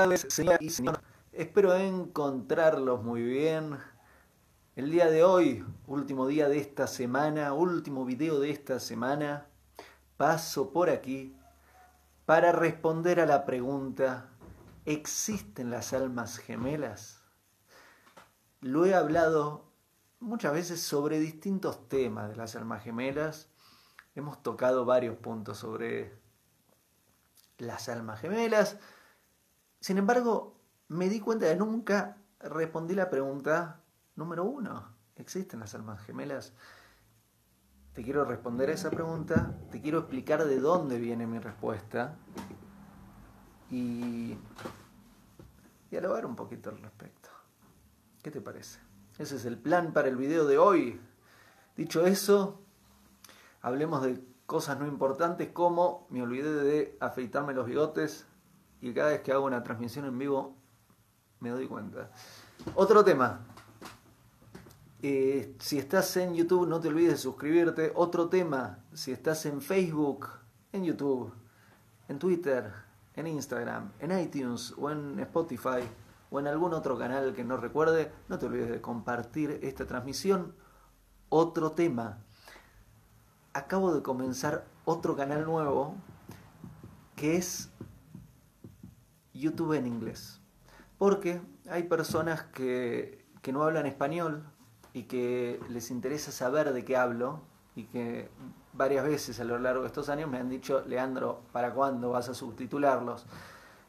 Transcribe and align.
Tardes, 0.00 0.26
señora 0.30 0.56
y 0.62 0.70
señor. 0.70 1.02
Espero 1.30 1.76
encontrarlos 1.76 3.02
muy 3.02 3.22
bien. 3.22 3.76
El 4.74 4.90
día 4.90 5.10
de 5.10 5.24
hoy, 5.24 5.62
último 5.86 6.26
día 6.26 6.48
de 6.48 6.56
esta 6.56 6.86
semana, 6.86 7.52
último 7.52 8.06
video 8.06 8.40
de 8.40 8.48
esta 8.48 8.80
semana, 8.80 9.48
paso 10.16 10.72
por 10.72 10.88
aquí 10.88 11.36
para 12.24 12.50
responder 12.50 13.20
a 13.20 13.26
la 13.26 13.44
pregunta, 13.44 14.30
¿existen 14.86 15.70
las 15.70 15.92
almas 15.92 16.38
gemelas? 16.38 17.22
Lo 18.62 18.86
he 18.86 18.94
hablado 18.94 19.70
muchas 20.18 20.54
veces 20.54 20.80
sobre 20.80 21.20
distintos 21.20 21.90
temas 21.90 22.30
de 22.30 22.36
las 22.36 22.56
almas 22.56 22.82
gemelas. 22.82 23.50
Hemos 24.14 24.42
tocado 24.42 24.86
varios 24.86 25.18
puntos 25.18 25.58
sobre 25.58 26.18
las 27.58 27.90
almas 27.90 28.18
gemelas. 28.18 28.78
Sin 29.80 29.96
embargo, 29.96 30.60
me 30.88 31.08
di 31.08 31.20
cuenta 31.20 31.46
de 31.46 31.56
nunca 31.56 32.18
respondí 32.38 32.94
la 32.94 33.08
pregunta 33.08 33.80
número 34.14 34.44
uno. 34.44 34.94
¿Existen 35.16 35.60
las 35.60 35.74
almas 35.74 36.02
gemelas? 36.02 36.52
Te 37.94 38.02
quiero 38.02 38.24
responder 38.24 38.68
a 38.68 38.74
esa 38.74 38.90
pregunta, 38.90 39.58
te 39.70 39.80
quiero 39.80 40.00
explicar 40.00 40.44
de 40.44 40.60
dónde 40.60 40.98
viene 40.98 41.26
mi 41.26 41.38
respuesta 41.38 42.16
y 43.70 44.36
dialogar 45.90 46.26
un 46.26 46.36
poquito 46.36 46.70
al 46.70 46.78
respecto. 46.78 47.30
¿Qué 48.22 48.30
te 48.30 48.40
parece? 48.40 48.80
Ese 49.18 49.36
es 49.36 49.44
el 49.46 49.58
plan 49.58 49.92
para 49.92 50.08
el 50.08 50.16
video 50.16 50.46
de 50.46 50.58
hoy. 50.58 51.00
Dicho 51.76 52.06
eso, 52.06 52.60
hablemos 53.62 54.02
de 54.02 54.22
cosas 54.44 54.78
no 54.78 54.86
importantes 54.86 55.48
como 55.48 56.06
me 56.10 56.22
olvidé 56.22 56.52
de 56.52 56.96
afeitarme 57.00 57.54
los 57.54 57.66
bigotes 57.66 58.26
y 58.80 58.92
cada 58.92 59.10
vez 59.10 59.20
que 59.20 59.32
hago 59.32 59.44
una 59.44 59.62
transmisión 59.62 60.04
en 60.06 60.18
vivo 60.18 60.56
me 61.40 61.50
doy 61.50 61.66
cuenta. 61.66 62.10
Otro 62.74 63.04
tema. 63.04 63.40
Eh, 65.02 65.56
si 65.58 65.78
estás 65.78 66.14
en 66.18 66.34
YouTube 66.34 66.68
no 66.68 66.80
te 66.80 66.88
olvides 66.88 67.12
de 67.12 67.18
suscribirte. 67.18 67.92
Otro 67.94 68.28
tema. 68.28 68.78
Si 68.92 69.12
estás 69.12 69.46
en 69.46 69.60
Facebook, 69.60 70.28
en 70.72 70.84
YouTube, 70.84 71.32
en 72.08 72.18
Twitter, 72.18 72.72
en 73.16 73.26
Instagram, 73.26 73.92
en 73.98 74.18
iTunes 74.18 74.74
o 74.76 74.90
en 74.90 75.18
Spotify 75.20 75.80
o 76.30 76.38
en 76.38 76.46
algún 76.46 76.74
otro 76.74 76.98
canal 76.98 77.34
que 77.34 77.44
no 77.44 77.56
recuerde, 77.56 78.12
no 78.28 78.38
te 78.38 78.46
olvides 78.46 78.70
de 78.70 78.80
compartir 78.80 79.58
esta 79.62 79.86
transmisión. 79.86 80.54
Otro 81.28 81.72
tema. 81.72 82.18
Acabo 83.52 83.94
de 83.94 84.02
comenzar 84.02 84.64
otro 84.84 85.16
canal 85.16 85.44
nuevo 85.44 85.94
que 87.16 87.36
es 87.36 87.70
YouTube 89.40 89.72
en 89.74 89.86
inglés. 89.86 90.40
Porque 90.98 91.40
hay 91.68 91.84
personas 91.84 92.42
que, 92.42 93.24
que 93.42 93.52
no 93.52 93.62
hablan 93.62 93.86
español 93.86 94.44
y 94.92 95.04
que 95.04 95.60
les 95.68 95.90
interesa 95.90 96.30
saber 96.30 96.72
de 96.72 96.84
qué 96.84 96.96
hablo 96.96 97.40
y 97.74 97.84
que 97.84 98.28
varias 98.72 99.04
veces 99.04 99.40
a 99.40 99.44
lo 99.44 99.58
largo 99.58 99.82
de 99.82 99.88
estos 99.88 100.08
años 100.08 100.30
me 100.30 100.38
han 100.38 100.48
dicho, 100.48 100.82
Leandro, 100.86 101.42
¿para 101.52 101.72
cuándo 101.72 102.10
vas 102.10 102.28
a 102.28 102.34
subtitularlos? 102.34 103.26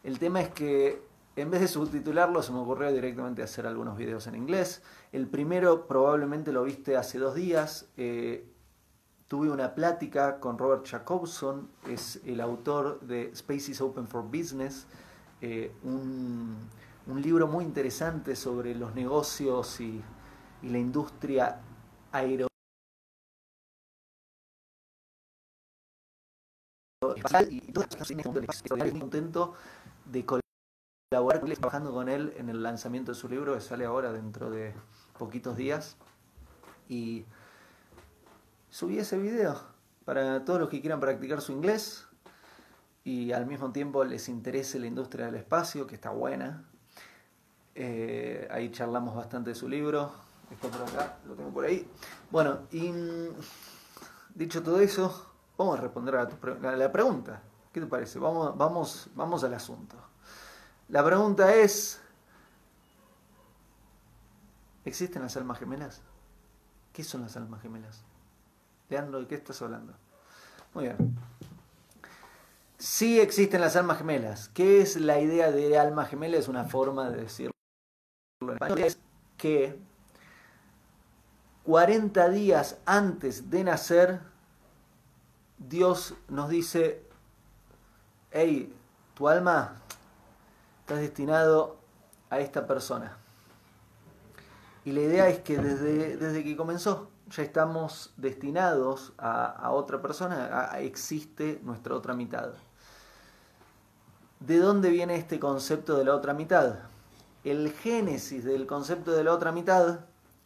El 0.03 0.19
tema 0.19 0.41
es 0.41 0.49
que 0.49 1.03
en 1.35 1.49
vez 1.49 1.61
de 1.61 1.67
subtitularlos 1.67 2.45
se 2.45 2.52
me 2.52 2.59
ocurrió 2.59 2.91
directamente 2.91 3.41
hacer 3.41 3.65
algunos 3.65 3.97
videos 3.97 4.27
en 4.27 4.36
inglés. 4.36 4.81
El 5.11 5.27
primero 5.27 5.87
probablemente 5.87 6.52
lo 6.52 6.64
viste 6.64 6.97
hace 6.97 7.20
dos 7.20 7.36
días. 7.36 7.87
Eh, 7.97 8.47
tuve 9.27 9.49
una 9.49 9.73
plática 9.73 10.39
con 10.39 10.58
Robert 10.58 10.86
Jacobson, 10.86 11.70
es 11.87 12.20
el 12.26 12.42
autor 12.42 12.99
de 13.02 13.33
Spaces 13.33 13.80
Open 13.80 14.08
for 14.08 14.23
Business, 14.23 14.87
eh, 15.41 15.71
un, 15.83 16.69
libro 17.21 17.47
muy 17.47 17.65
interesante 17.65 18.35
sobre 18.35 18.73
los 18.75 18.95
negocios 18.95 19.79
y, 19.81 20.02
la 20.63 20.77
industria 20.77 21.59
aeronáutica 22.11 22.52
y 27.49 27.73
estoy 27.99 28.15
muy 28.77 28.99
contento 28.99 29.55
de 30.05 30.23
colaborar 31.11 31.41
trabajando 31.55 31.91
con 31.91 32.08
él 32.09 32.33
en 32.37 32.49
el 32.49 32.61
lanzamiento 32.61 33.11
de 33.11 33.15
su 33.15 33.27
libro 33.27 33.55
que 33.55 33.61
sale 33.61 33.85
ahora 33.85 34.13
dentro 34.13 34.52
de 34.52 34.75
poquitos 35.17 35.58
días. 35.58 35.97
Y 36.87 37.25
subí 38.69 38.99
ese 38.99 39.17
video 39.17 39.59
para 40.05 40.45
todos 40.45 40.59
los 40.59 40.69
que 40.69 40.79
quieran 40.79 40.99
practicar 40.99 41.41
su 41.41 41.52
inglés 41.53 42.08
y 43.04 43.32
al 43.32 43.45
mismo 43.45 43.72
tiempo 43.72 44.04
les 44.04 44.30
interese 44.30 44.80
la 44.80 44.88
industria 44.88 45.26
del 45.28 45.36
espacio 45.36 45.88
que 45.88 45.95
está 45.95 46.12
buena 46.12 46.66
eh, 47.73 48.48
ahí 48.52 48.70
charlamos 48.70 49.16
bastante 49.16 49.52
de 49.52 49.56
su 49.56 49.67
libro 49.67 50.12
está 50.52 50.67
por 50.67 50.88
acá, 50.88 51.17
lo 51.26 51.34
tengo 51.34 51.50
por 51.50 51.66
ahí 51.66 51.88
bueno 52.30 52.60
y 52.72 52.92
dicho 54.36 54.62
todo 54.62 54.80
eso 54.80 55.32
Vamos 55.62 55.78
a 55.78 55.82
responder 55.84 56.16
a, 56.16 56.76
la 56.76 56.92
pregunta. 56.92 57.39
¿Qué 57.72 57.80
te 57.80 57.86
parece? 57.86 58.17
Vamos, 58.17 58.58
vamos, 58.58 59.12
vamos 59.14 59.44
al 59.44 59.54
asunto. 59.54 59.95
La 60.89 61.06
pregunta 61.06 61.54
es, 61.54 62.02
¿existen 64.83 65.22
las 65.22 65.38
almas 65.38 65.60
gemelas? 65.60 66.02
¿Qué 66.92 67.04
son 67.04 67.22
las 67.22 67.38
almas 67.38 67.62
gemelas? 67.62 68.04
Leandro, 68.89 69.20
¿de 69.20 69.28
qué 69.28 69.36
estás 69.36 69.62
hablando? 69.62 69.94
Muy 70.73 70.86
bien. 70.86 70.98
Sí 72.81 73.19
existen 73.19 73.61
las 73.61 73.75
almas 73.75 73.99
gemelas. 73.99 74.49
¿Qué 74.55 74.81
es 74.81 74.95
la 74.99 75.19
idea 75.19 75.52
de 75.52 75.77
alma 75.77 76.05
gemela? 76.05 76.37
Es 76.37 76.47
una 76.47 76.65
forma 76.65 77.11
de 77.11 77.21
decirlo 77.21 77.52
en 78.42 78.49
español. 78.53 78.80
Es 78.80 78.97
que 79.37 79.77
40 81.65 82.30
días 82.30 82.80
antes 82.87 83.52
de 83.52 83.64
nacer 83.65 84.21
Dios 85.59 86.15
nos 86.27 86.49
dice, 86.49 87.05
hey, 88.31 88.75
tu 89.14 89.30
alma 89.30 89.75
está 90.80 90.95
destinado 90.95 91.77
a 92.31 92.39
esta 92.39 92.65
persona. 92.65 93.15
Y 94.86 94.91
la 94.91 95.02
idea 95.02 95.27
es 95.27 95.41
que 95.41 95.55
desde, 95.59 96.17
desde 96.17 96.43
que 96.43 96.58
comenzó 96.58 97.11
ya 97.30 97.43
estamos 97.43 98.11
destinados 98.17 99.14
a, 99.20 99.70
otra 99.70 100.02
persona, 100.02 100.71
existe 100.80 101.59
nuestra 101.61 101.93
otra 101.93 102.15
mitad. 102.15 102.53
¿De 104.41 104.57
dónde 104.57 104.89
viene 104.89 105.17
este 105.17 105.39
concepto 105.39 105.95
de 105.95 106.03
la 106.03 106.15
otra 106.15 106.33
mitad? 106.33 106.79
El 107.43 107.71
génesis 107.73 108.43
del 108.43 108.65
concepto 108.65 109.11
de 109.11 109.23
la 109.23 109.33
otra 109.33 109.52
mitad, 109.52 109.99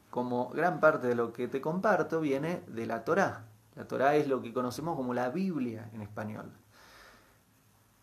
como 0.09 0.49
gran 0.49 0.81
parte 0.81 1.07
de 1.07 1.15
lo 1.15 1.31
que 1.31 1.47
te 1.47 1.61
comparto, 1.61 2.19
viene 2.19 2.61
de 2.67 2.85
la 2.87 3.05
Torá. 3.05 3.45
La 3.73 3.87
Torá 3.87 4.15
es 4.15 4.27
lo 4.27 4.41
que 4.41 4.51
conocemos 4.51 4.97
como 4.97 5.13
la 5.13 5.29
Biblia 5.29 5.89
en 5.93 6.01
español. 6.01 6.51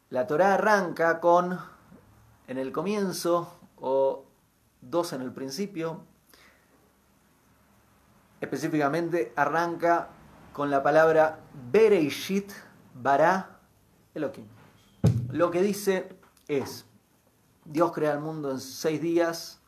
La 0.09 0.27
Torá 0.27 0.55
arranca 0.55 1.21
con, 1.21 1.59
en 2.47 2.57
el 2.57 2.73
comienzo, 2.73 3.53
o 3.77 4.25
dos 4.81 5.13
en 5.13 5.21
el 5.21 5.33
principio, 5.33 6.05
específicamente 8.41 9.35
arranca 9.37 10.09
con 10.55 10.71
la 10.71 10.83
palabra 10.83 11.41
Bereishit 11.71 12.51
bara 12.95 13.59
Elohim. 14.15 14.52
Lo 15.33 15.51
que 15.51 15.63
dice 15.63 16.11
es, 16.47 16.85
Dios 17.65 17.93
crea 17.93 18.13
el 18.13 18.21
mundo 18.21 18.51
en 18.51 18.61
seis 18.61 19.01
días, 19.01 19.61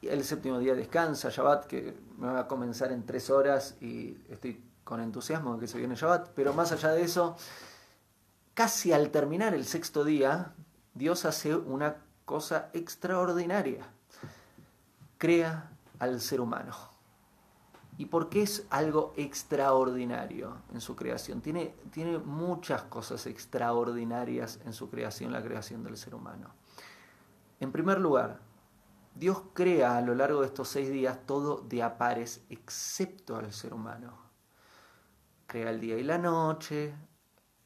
el 0.00 0.24
séptimo 0.24 0.58
día 0.58 0.74
descansa, 0.74 1.28
Shabbat, 1.28 1.66
que 1.66 1.94
me 2.16 2.28
va 2.28 2.40
a 2.40 2.48
comenzar 2.48 2.90
en 2.90 3.04
tres 3.04 3.28
horas 3.28 3.76
y 3.82 4.16
estoy 4.30 4.64
con 4.84 5.00
entusiasmo 5.00 5.54
de 5.54 5.60
que 5.60 5.66
se 5.66 5.76
viene 5.76 5.96
Shabbat, 5.96 6.30
pero 6.34 6.54
más 6.54 6.72
allá 6.72 6.92
de 6.92 7.02
eso, 7.02 7.36
casi 8.54 8.90
al 8.90 9.10
terminar 9.10 9.52
el 9.52 9.66
sexto 9.66 10.02
día, 10.02 10.54
Dios 10.94 11.26
hace 11.26 11.54
una 11.54 11.96
cosa 12.24 12.70
extraordinaria. 12.72 13.86
Crea 15.18 15.70
al 15.98 16.22
ser 16.22 16.40
humano. 16.40 16.74
¿Y 17.98 18.06
por 18.06 18.30
qué 18.30 18.42
es 18.42 18.66
algo 18.70 19.12
extraordinario 19.16 20.62
en 20.72 20.80
su 20.80 20.96
creación? 20.96 21.42
Tiene, 21.42 21.74
tiene 21.90 22.18
muchas 22.18 22.84
cosas 22.84 23.26
extraordinarias 23.26 24.60
en 24.64 24.72
su 24.72 24.88
creación, 24.88 25.32
la 25.32 25.42
creación 25.42 25.84
del 25.84 25.96
ser 25.96 26.14
humano. 26.14 26.54
En 27.60 27.72
primer 27.72 28.00
lugar, 28.00 28.40
Dios 29.14 29.42
crea 29.52 29.98
a 29.98 30.00
lo 30.00 30.14
largo 30.14 30.40
de 30.40 30.46
estos 30.46 30.68
seis 30.68 30.90
días 30.90 31.18
todo 31.26 31.56
de 31.68 31.82
a 31.82 31.98
pares, 31.98 32.44
excepto 32.48 33.36
al 33.36 33.52
ser 33.52 33.74
humano 33.74 34.28
crea 35.48 35.70
el 35.70 35.80
día 35.80 35.96
y 35.96 36.04
la 36.04 36.18
noche, 36.18 36.94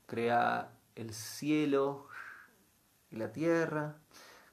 crea 0.06 0.72
el 0.94 1.12
cielo 1.12 2.06
y 3.10 3.16
la 3.16 3.32
tierra, 3.32 3.96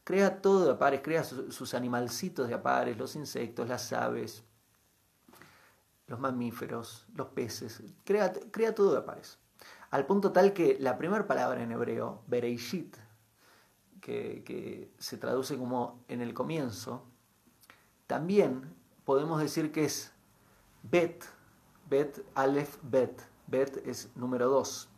crea 0.04 0.42
todo 0.42 0.66
de 0.66 0.72
apares, 0.72 1.02
crea 1.02 1.24
sus 1.24 1.74
animalcitos 1.76 2.48
de 2.48 2.56
apares, 2.56 2.98
los 2.98 3.16
insectos, 3.16 3.70
las 3.70 3.94
aves, 3.94 4.44
los 6.10 6.20
mamíferos, 6.20 7.08
los 7.14 7.28
peces, 7.28 7.82
crea, 8.04 8.34
crea 8.52 8.74
todo 8.74 8.92
de 8.92 8.98
apares. 8.98 9.38
Al 9.92 10.06
punto 10.06 10.32
tal 10.32 10.54
que 10.54 10.78
la 10.80 10.98
primera 10.98 11.26
palabra 11.28 11.62
en 11.62 11.72
hebreo, 11.72 12.24
Bereishit, 12.28 12.98
que, 14.02 14.44
que 14.44 14.92
se 14.98 15.18
traduce 15.18 15.58
como 15.58 16.04
en 16.08 16.22
el 16.22 16.34
comienzo, 16.34 17.06
también 18.08 18.74
podemos 19.06 19.40
decir 19.40 19.72
que 19.72 19.86
es 19.86 20.12
Bet, 20.84 21.24
Bet, 21.90 22.26
Aleph, 22.36 22.78
Bet. 22.84 23.22
Bet 23.48 23.78
es 23.88 24.10
número 24.16 24.48
2, 24.48 24.90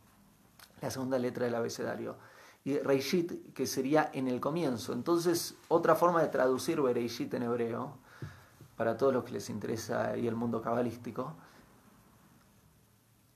la 0.82 0.90
segunda 0.90 1.18
letra 1.18 1.46
del 1.46 1.54
abecedario. 1.54 2.16
Y 2.64 2.78
Reishit, 2.78 3.52
que 3.54 3.66
sería 3.66 4.10
en 4.12 4.28
el 4.28 4.40
comienzo. 4.40 4.92
Entonces, 4.92 5.56
otra 5.68 5.94
forma 5.96 6.22
de 6.22 6.28
traducir 6.28 6.80
Bereishit 6.80 7.32
en 7.34 7.44
hebreo, 7.44 7.98
para 8.82 8.96
todos 8.96 9.14
los 9.14 9.22
que 9.22 9.30
les 9.30 9.48
interesa 9.48 10.16
y 10.16 10.26
el 10.26 10.34
mundo 10.34 10.60
cabalístico, 10.60 11.36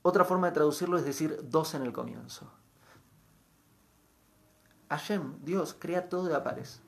otra 0.01 0.25
forma 0.25 0.47
de 0.47 0.53
traducirlo 0.53 0.97
es 0.97 1.05
decir 1.05 1.39
dos 1.41 1.73
en 1.73 1.83
el 1.83 1.93
comienzo. 1.93 2.51
Hashem, 4.89 5.37
Dios, 5.45 5.73
crea 5.79 6.09
todo 6.09 6.25
de 6.25 6.35
a 6.35 6.43
pares. 6.43 6.81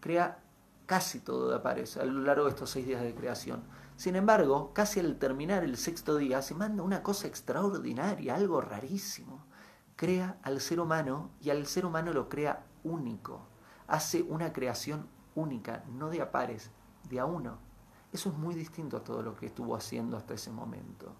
Crea 0.00 0.42
casi 0.86 1.20
todo 1.20 1.50
de 1.50 1.54
a 1.54 1.62
pares 1.62 1.96
a 1.96 2.04
lo 2.04 2.22
largo 2.22 2.46
de 2.46 2.50
estos 2.50 2.70
seis 2.70 2.88
días 2.88 3.02
de 3.02 3.14
creación. 3.14 3.62
Sin 3.94 4.16
embargo, 4.16 4.72
casi 4.74 4.98
al 4.98 5.20
terminar 5.20 5.62
el 5.62 5.76
sexto 5.76 6.16
día 6.16 6.42
se 6.42 6.56
manda 6.56 6.82
una 6.82 7.04
cosa 7.04 7.28
extraordinaria, 7.28 8.34
algo 8.34 8.60
rarísimo. 8.60 9.46
Crea 9.94 10.40
al 10.42 10.60
ser 10.60 10.80
humano 10.80 11.30
y 11.40 11.50
al 11.50 11.66
ser 11.68 11.86
humano 11.86 12.12
lo 12.12 12.28
crea 12.28 12.66
único. 12.82 13.46
Hace 13.86 14.22
una 14.22 14.52
creación 14.52 15.06
única, 15.36 15.84
no 15.86 16.10
de 16.10 16.20
a 16.20 16.32
pares, 16.32 16.72
de 17.08 17.20
a 17.20 17.26
uno. 17.26 17.71
Eso 18.12 18.28
es 18.28 18.36
muy 18.36 18.54
distinto 18.54 18.96
a 18.96 19.04
todo 19.04 19.22
lo 19.22 19.34
que 19.34 19.46
estuvo 19.46 19.74
haciendo 19.74 20.16
hasta 20.16 20.34
ese 20.34 20.50
momento. 20.50 21.14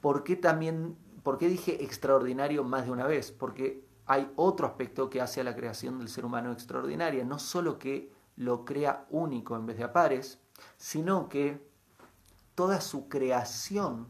¿Por 0.00 0.24
qué 0.24 0.36
también, 0.36 0.96
por 1.22 1.38
qué 1.38 1.48
dije 1.48 1.84
extraordinario 1.84 2.64
más 2.64 2.86
de 2.86 2.92
una 2.92 3.06
vez? 3.06 3.30
Porque 3.30 3.84
hay 4.06 4.32
otro 4.36 4.66
aspecto 4.66 5.10
que 5.10 5.20
hace 5.20 5.40
a 5.40 5.44
la 5.44 5.54
creación 5.54 5.98
del 5.98 6.08
ser 6.08 6.24
humano 6.24 6.52
extraordinaria, 6.52 7.24
no 7.24 7.38
solo 7.38 7.78
que 7.78 8.12
lo 8.36 8.64
crea 8.64 9.06
único 9.10 9.54
en 9.54 9.66
vez 9.66 9.76
de 9.76 9.84
a 9.84 9.92
pares, 9.92 10.38
sino 10.76 11.28
que 11.28 11.64
toda 12.54 12.80
su 12.80 13.08
creación, 13.08 14.08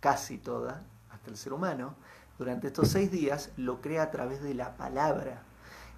casi 0.00 0.38
toda, 0.38 0.84
hasta 1.10 1.30
el 1.30 1.36
ser 1.36 1.52
humano, 1.52 1.96
durante 2.38 2.66
estos 2.68 2.88
seis 2.88 3.10
días 3.10 3.50
lo 3.56 3.80
crea 3.80 4.04
a 4.04 4.10
través 4.10 4.42
de 4.42 4.54
la 4.54 4.76
palabra. 4.76 5.42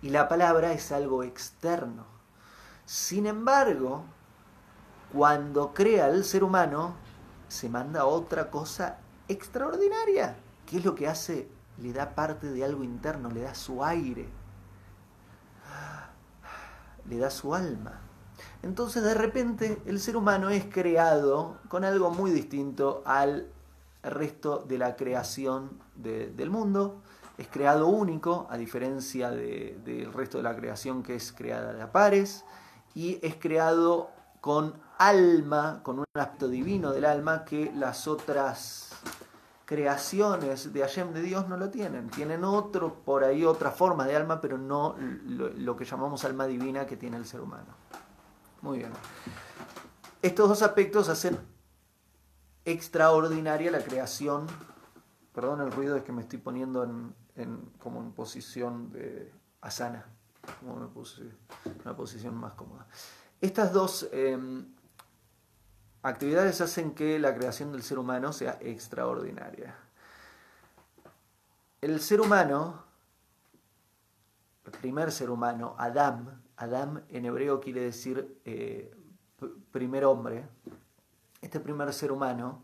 Y 0.03 0.11
la 0.11 0.29
palabra 0.29 0.73
es 0.73 0.93
algo 0.93 1.23
externo. 1.23 2.07
Sin 2.85 3.27
embargo, 3.27 4.05
cuando 5.17 5.73
crea 5.73 6.09
el 6.09 6.25
ser 6.25 6.45
humano, 6.45 6.95
se 7.49 7.71
manda 7.71 8.05
otra 8.05 8.51
cosa 8.51 8.99
extraordinaria. 9.29 10.37
¿Qué 10.67 10.77
es 10.77 10.85
lo 10.85 10.95
que 10.95 11.09
hace? 11.09 11.49
Le 11.79 11.95
da 11.95 12.15
parte 12.15 12.53
de 12.53 12.63
algo 12.63 12.85
interno, 12.85 13.31
le 13.31 13.41
da 13.41 13.55
su 13.55 13.83
aire, 13.83 14.29
le 17.09 17.17
da 17.17 17.31
su 17.31 17.55
alma. 17.55 18.01
Entonces 18.63 19.03
de 19.03 19.15
repente 19.15 19.81
el 19.87 20.01
ser 20.01 20.19
humano 20.19 20.51
es 20.51 20.67
creado 20.67 21.57
con 21.69 21.85
algo 21.85 22.11
muy 22.11 22.31
distinto 22.31 23.03
al 23.07 23.47
resto 24.03 24.67
de 24.69 24.77
la 24.77 24.97
creación 24.97 25.81
del 25.95 26.51
mundo. 26.51 27.01
Es 27.39 27.49
creado 27.49 27.87
único, 27.87 28.47
a 28.51 28.59
diferencia 28.59 29.31
del 29.31 30.13
resto 30.13 30.37
de 30.37 30.45
la 30.45 30.55
creación 30.55 31.03
que 31.03 31.15
es 31.15 31.33
creada 31.33 31.73
de 31.73 31.81
a 31.81 31.91
pares, 31.91 32.45
y 32.95 33.19
es 33.23 33.37
creado 33.37 34.11
con 34.47 34.75
alma, 34.99 35.81
con 35.83 35.99
un 35.99 36.05
aspecto 36.15 36.47
divino 36.47 36.93
del 36.93 37.05
alma 37.05 37.45
que 37.45 37.73
las 37.75 38.07
otras 38.07 38.93
creaciones 39.65 40.73
de 40.73 40.83
Hashem 40.83 41.13
de 41.13 41.21
Dios 41.23 41.49
no 41.49 41.57
lo 41.57 41.69
tienen. 41.69 42.11
Tienen 42.11 42.45
otro, 42.45 42.95
por 42.95 43.25
ahí 43.25 43.45
otra 43.45 43.73
forma 43.73 44.07
de 44.07 44.15
alma, 44.15 44.41
pero 44.41 44.57
no 44.57 44.95
lo, 45.01 45.75
que 45.75 45.85
llamamos 45.85 46.25
alma 46.25 46.47
divina 46.47 46.87
que 46.87 46.97
tiene 46.97 47.17
el 47.17 47.27
ser 47.27 47.41
humano. 47.41 47.75
Muy 48.63 48.79
bien. 48.79 48.93
Estos 50.23 50.49
dos 50.49 50.63
aspectos 50.63 51.09
hacen 51.09 51.41
extraordinaria 52.65 53.73
la 53.73 53.81
creación. 53.81 54.47
Perdón 55.35 55.61
el 55.61 55.73
ruido, 55.73 55.97
es 55.97 56.05
que 56.05 56.13
me 56.13 56.23
estoy 56.23 56.39
poniendo 56.39 56.85
en, 57.35 57.73
como 57.81 58.01
en 58.01 58.13
posición 58.13 58.93
de 58.93 59.33
asana, 59.61 60.07
como 60.61 60.77
me 60.77 60.87
puse, 60.87 61.25
una 61.85 61.97
posición 61.97 62.37
más 62.37 62.55
cómoda. 62.55 62.87
Estas 63.41 63.73
dos 63.73 64.09
em, 64.13 64.67
actividades 66.03 66.61
hacen 66.61 66.95
que 66.95 67.19
la 67.19 67.35
creación 67.35 67.73
del 67.73 67.83
ser 67.83 67.99
humano 67.99 68.33
sea 68.33 68.59
extraordinaria. 68.61 69.77
El 71.81 72.01
ser 72.01 72.21
humano, 72.21 72.85
el 74.65 74.73
primer 74.73 75.13
ser 75.13 75.31
humano, 75.31 75.75
Adam, 75.79 76.41
Adam 76.57 77.03
en 77.11 77.25
hebreo 77.27 77.61
quiere 77.61 77.83
decir 77.83 78.41
eh, 78.45 78.95
primer 79.71 80.05
hombre, 80.05 80.49
este 81.43 81.61
primer 81.61 81.93
ser 81.93 82.11
humano 82.11 82.63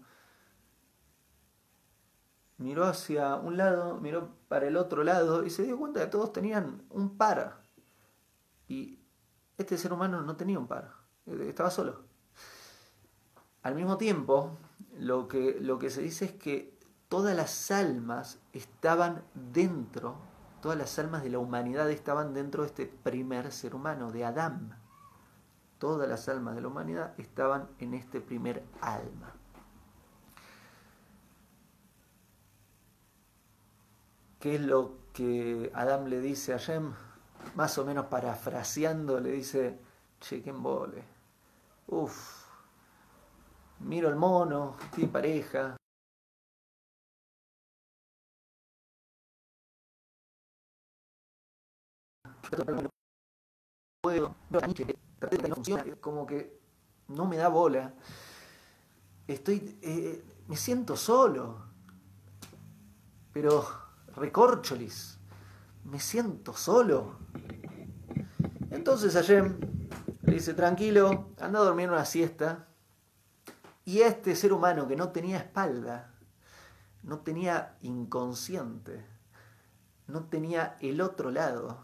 miró 2.57 2.85
hacia 2.85 3.37
un 3.37 3.57
lado, 3.57 3.99
miró 4.01 4.31
para 4.49 4.67
el 4.67 4.77
otro 4.77 5.05
lado 5.05 5.45
y 5.45 5.51
se 5.51 5.65
dio 5.65 5.79
cuenta 5.79 6.01
que 6.01 6.07
todos 6.07 6.33
tenían 6.33 6.83
un 6.91 7.17
par. 7.19 7.61
Y 8.69 9.02
este 9.63 9.79
ser 9.79 9.93
humano 9.93 10.23
no 10.23 10.37
tenía 10.37 10.59
un 10.59 10.67
par, 10.67 10.93
estaba 11.27 11.71
solo. 11.71 12.03
Al 13.63 13.75
mismo 13.75 13.97
tiempo, 13.97 14.59
lo 14.99 15.29
que, 15.29 15.59
lo 15.61 15.79
que 15.79 15.91
se 15.91 16.03
dice 16.03 16.25
es 16.27 16.33
que 16.33 16.77
todas 17.09 17.37
las 17.37 17.71
almas 17.71 18.39
estaban 18.53 19.23
dentro, 19.35 20.17
todas 20.61 20.77
las 20.77 20.99
almas 20.99 21.23
de 21.23 21.31
la 21.31 21.39
humanidad 21.39 21.91
estaban 21.91 22.35
dentro 22.35 22.63
de 22.63 22.69
este 22.69 22.87
primer 22.87 23.53
ser 23.53 23.75
humano, 23.75 24.11
de 24.11 24.25
Adán. 24.25 24.79
Todas 25.79 26.09
las 26.09 26.29
almas 26.29 26.55
de 26.55 26.61
la 26.61 26.69
humanidad 26.69 27.15
estaban 27.19 27.69
en 27.79 27.95
este 27.95 28.21
primer 28.21 28.65
alma. 28.81 29.35
¿Qué 34.41 34.57
es 34.57 34.61
lo 34.61 34.97
que 35.13 35.71
Adán 35.75 36.11
le 36.11 36.21
dice 36.21 36.55
a 36.55 36.57
Shem? 36.57 36.95
Más 37.55 37.77
o 37.79 37.85
menos 37.85 38.07
parafraseando, 38.07 39.21
le 39.21 39.33
dice, 39.33 39.79
che, 40.19 40.43
qué 40.43 40.51
embole. 40.51 41.05
Uf, 41.89 42.47
miro 43.81 44.09
al 44.09 44.17
mono, 44.17 44.77
tiene 44.95 45.11
pareja. 45.13 45.77
Como 56.01 56.27
que 56.27 56.61
no 57.09 57.27
me 57.27 57.37
da 57.37 57.49
bola. 57.49 57.95
Estoy, 59.27 59.79
eh, 59.83 60.25
me 60.49 60.57
siento 60.57 60.97
solo. 60.97 61.71
Pero, 63.33 63.65
recorcholis, 64.17 65.19
me 65.85 66.01
siento 66.01 66.55
solo. 66.55 67.19
Entonces 68.71 69.17
Ayem 69.17 69.59
le 70.23 70.35
dice, 70.35 70.55
tranquilo, 70.55 71.31
anda 71.41 71.61
a 71.61 71.65
dormir 71.65 71.91
una 71.91 72.05
siesta 72.05 72.69
y 73.85 74.01
este 74.01 74.37
ser 74.37 74.53
humano 74.53 74.87
que 74.87 74.97
no 74.97 75.11
tenía 75.11 75.39
espalda, 75.39 76.15
no 77.03 77.21
tenía 77.21 77.77
inconsciente, 77.83 79.05
no 80.07 80.25
tenía 80.25 80.77
el 80.81 81.01
otro 81.01 81.31
lado, 81.31 81.83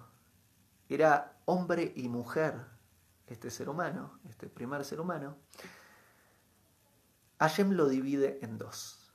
era 0.88 1.38
hombre 1.44 1.92
y 1.96 2.08
mujer, 2.08 2.66
este 3.26 3.50
ser 3.50 3.68
humano, 3.68 4.18
este 4.28 4.46
primer 4.48 4.84
ser 4.84 5.00
humano, 5.00 5.36
Hashem 7.40 7.72
lo 7.72 7.88
divide 7.88 8.38
en 8.42 8.58
dos. 8.58 9.12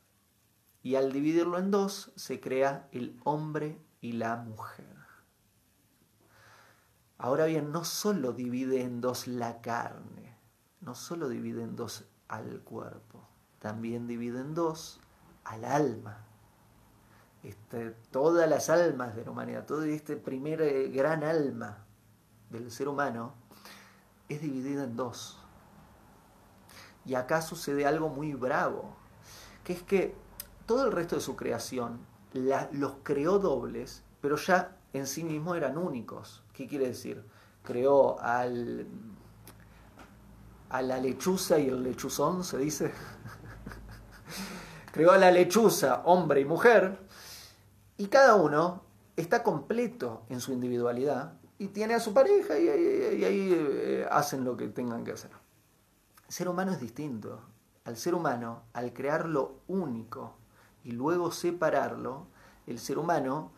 Y 0.81 0.95
al 0.95 1.11
dividirlo 1.11 1.57
en 1.57 1.71
dos 1.71 2.11
se 2.15 2.39
crea 2.39 2.89
el 2.91 3.19
hombre 3.23 3.81
y 4.03 4.11
la 4.11 4.35
mujer. 4.35 4.85
Ahora 7.17 7.45
bien, 7.45 7.71
no 7.71 7.85
solo 7.85 8.33
divide 8.33 8.81
en 8.81 8.99
dos 8.99 9.27
la 9.27 9.61
carne, 9.61 10.37
no 10.81 10.93
solo 10.93 11.29
divide 11.29 11.63
en 11.63 11.77
dos 11.77 12.03
al 12.27 12.59
cuerpo. 12.63 13.25
También 13.59 14.05
divide 14.05 14.41
en 14.41 14.53
dos 14.53 14.99
al 15.45 15.63
alma. 15.63 16.25
Este, 17.43 17.91
todas 18.11 18.49
las 18.49 18.69
almas 18.69 19.15
de 19.15 19.23
la 19.23 19.31
humanidad, 19.31 19.65
todo 19.65 19.83
este 19.83 20.17
primer 20.17 20.61
eh, 20.61 20.89
gran 20.89 21.23
alma 21.23 21.85
del 22.49 22.71
ser 22.71 22.89
humano 22.89 23.33
es 24.27 24.41
dividida 24.41 24.83
en 24.83 24.97
dos. 24.97 25.39
Y 27.05 27.15
acá 27.15 27.41
sucede 27.41 27.85
algo 27.85 28.09
muy 28.09 28.33
bravo, 28.33 28.97
que 29.63 29.71
es 29.71 29.83
que 29.83 30.13
todo 30.65 30.85
el 30.85 30.91
resto 30.91 31.15
de 31.15 31.21
su 31.21 31.37
creación 31.37 32.11
los 32.33 32.93
creó 33.03 33.39
dobles, 33.39 34.03
pero 34.21 34.35
ya 34.35 34.77
en 34.93 35.07
sí 35.07 35.23
mismo 35.23 35.55
eran 35.55 35.77
únicos. 35.77 36.43
¿Qué 36.53 36.67
quiere 36.67 36.87
decir? 36.87 37.23
Creó 37.63 38.19
al 38.19 38.87
a 40.73 40.81
la 40.81 40.99
lechuza 40.99 41.59
y 41.59 41.67
el 41.67 41.83
lechuzón, 41.83 42.43
se 42.43 42.57
dice. 42.57 42.91
Creó 44.91 45.11
a 45.11 45.19
la 45.19 45.29
lechuza, 45.29 46.01
hombre 46.05 46.41
y 46.41 46.45
mujer, 46.45 46.97
Y 47.97 48.07
cada 48.07 48.35
uno 48.35 48.81
está 49.15 49.43
completo 49.43 50.23
en 50.29 50.41
su 50.41 50.51
individualidad 50.51 51.33
y 51.59 51.67
tiene 51.67 51.93
a 51.93 51.99
su 51.99 52.11
pareja 52.11 52.57
y, 52.57 52.67
ahí 52.67 53.53
eh, 53.55 54.07
hacen 54.09 54.43
lo 54.43 54.57
que 54.57 54.67
tengan 54.67 55.03
que 55.03 55.11
hacer. 55.11 55.29
El 56.27 56.33
ser 56.33 56.49
humano 56.49 56.71
es 56.71 56.79
distinto. 56.79 57.39
Al 57.85 57.95
ser 57.95 58.15
humano, 58.15 58.63
al 58.73 58.93
crearlo 58.93 59.59
único 59.67 60.37
y 60.83 60.91
luego 60.91 61.31
separarlo, 61.31 62.27
el 62.67 62.79
ser 62.79 62.97
humano, 62.97 63.51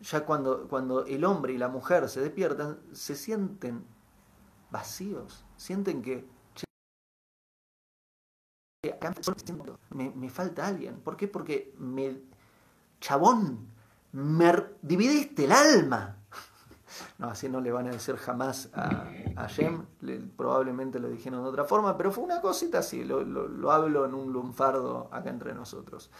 ya 0.00 0.24
cuando, 0.24 0.68
cuando 0.68 1.04
el 1.04 1.24
hombre 1.24 1.52
y 1.52 1.58
la 1.58 1.68
mujer 1.68 2.08
se 2.08 2.20
despiertan, 2.20 2.78
se 2.92 3.16
sienten 3.16 3.84
vacíos, 4.70 5.44
sienten 5.56 6.02
que 6.02 6.28
me, 9.90 10.10
me, 10.10 10.30
falta 10.30 10.66
alguien. 10.66 11.00
¿Por 11.00 11.16
qué? 11.16 11.28
Porque 11.28 11.74
me, 11.78 12.20
chabón, 13.00 13.68
me 14.12 14.52
dividiste 14.82 15.44
el 15.44 15.52
alma. 15.52 16.16
No, 17.18 17.28
así 17.28 17.48
no 17.48 17.60
le 17.60 17.70
van 17.70 17.86
a 17.88 17.90
decir 17.90 18.16
jamás 18.16 18.70
a, 18.74 19.08
a 19.36 19.48
Jem, 19.48 19.86
probablemente 20.36 20.98
lo 20.98 21.08
dijeron 21.08 21.42
de 21.42 21.48
otra 21.48 21.64
forma, 21.64 21.96
pero 21.96 22.10
fue 22.10 22.24
una 22.24 22.40
cosita 22.40 22.78
así, 22.78 23.04
lo, 23.04 23.22
lo, 23.22 23.70
hablo 23.70 24.04
en 24.04 24.14
un 24.14 24.32
lunfardo 24.32 25.08
acá 25.12 25.30
entre 25.30 25.54
nosotros. 25.54 26.10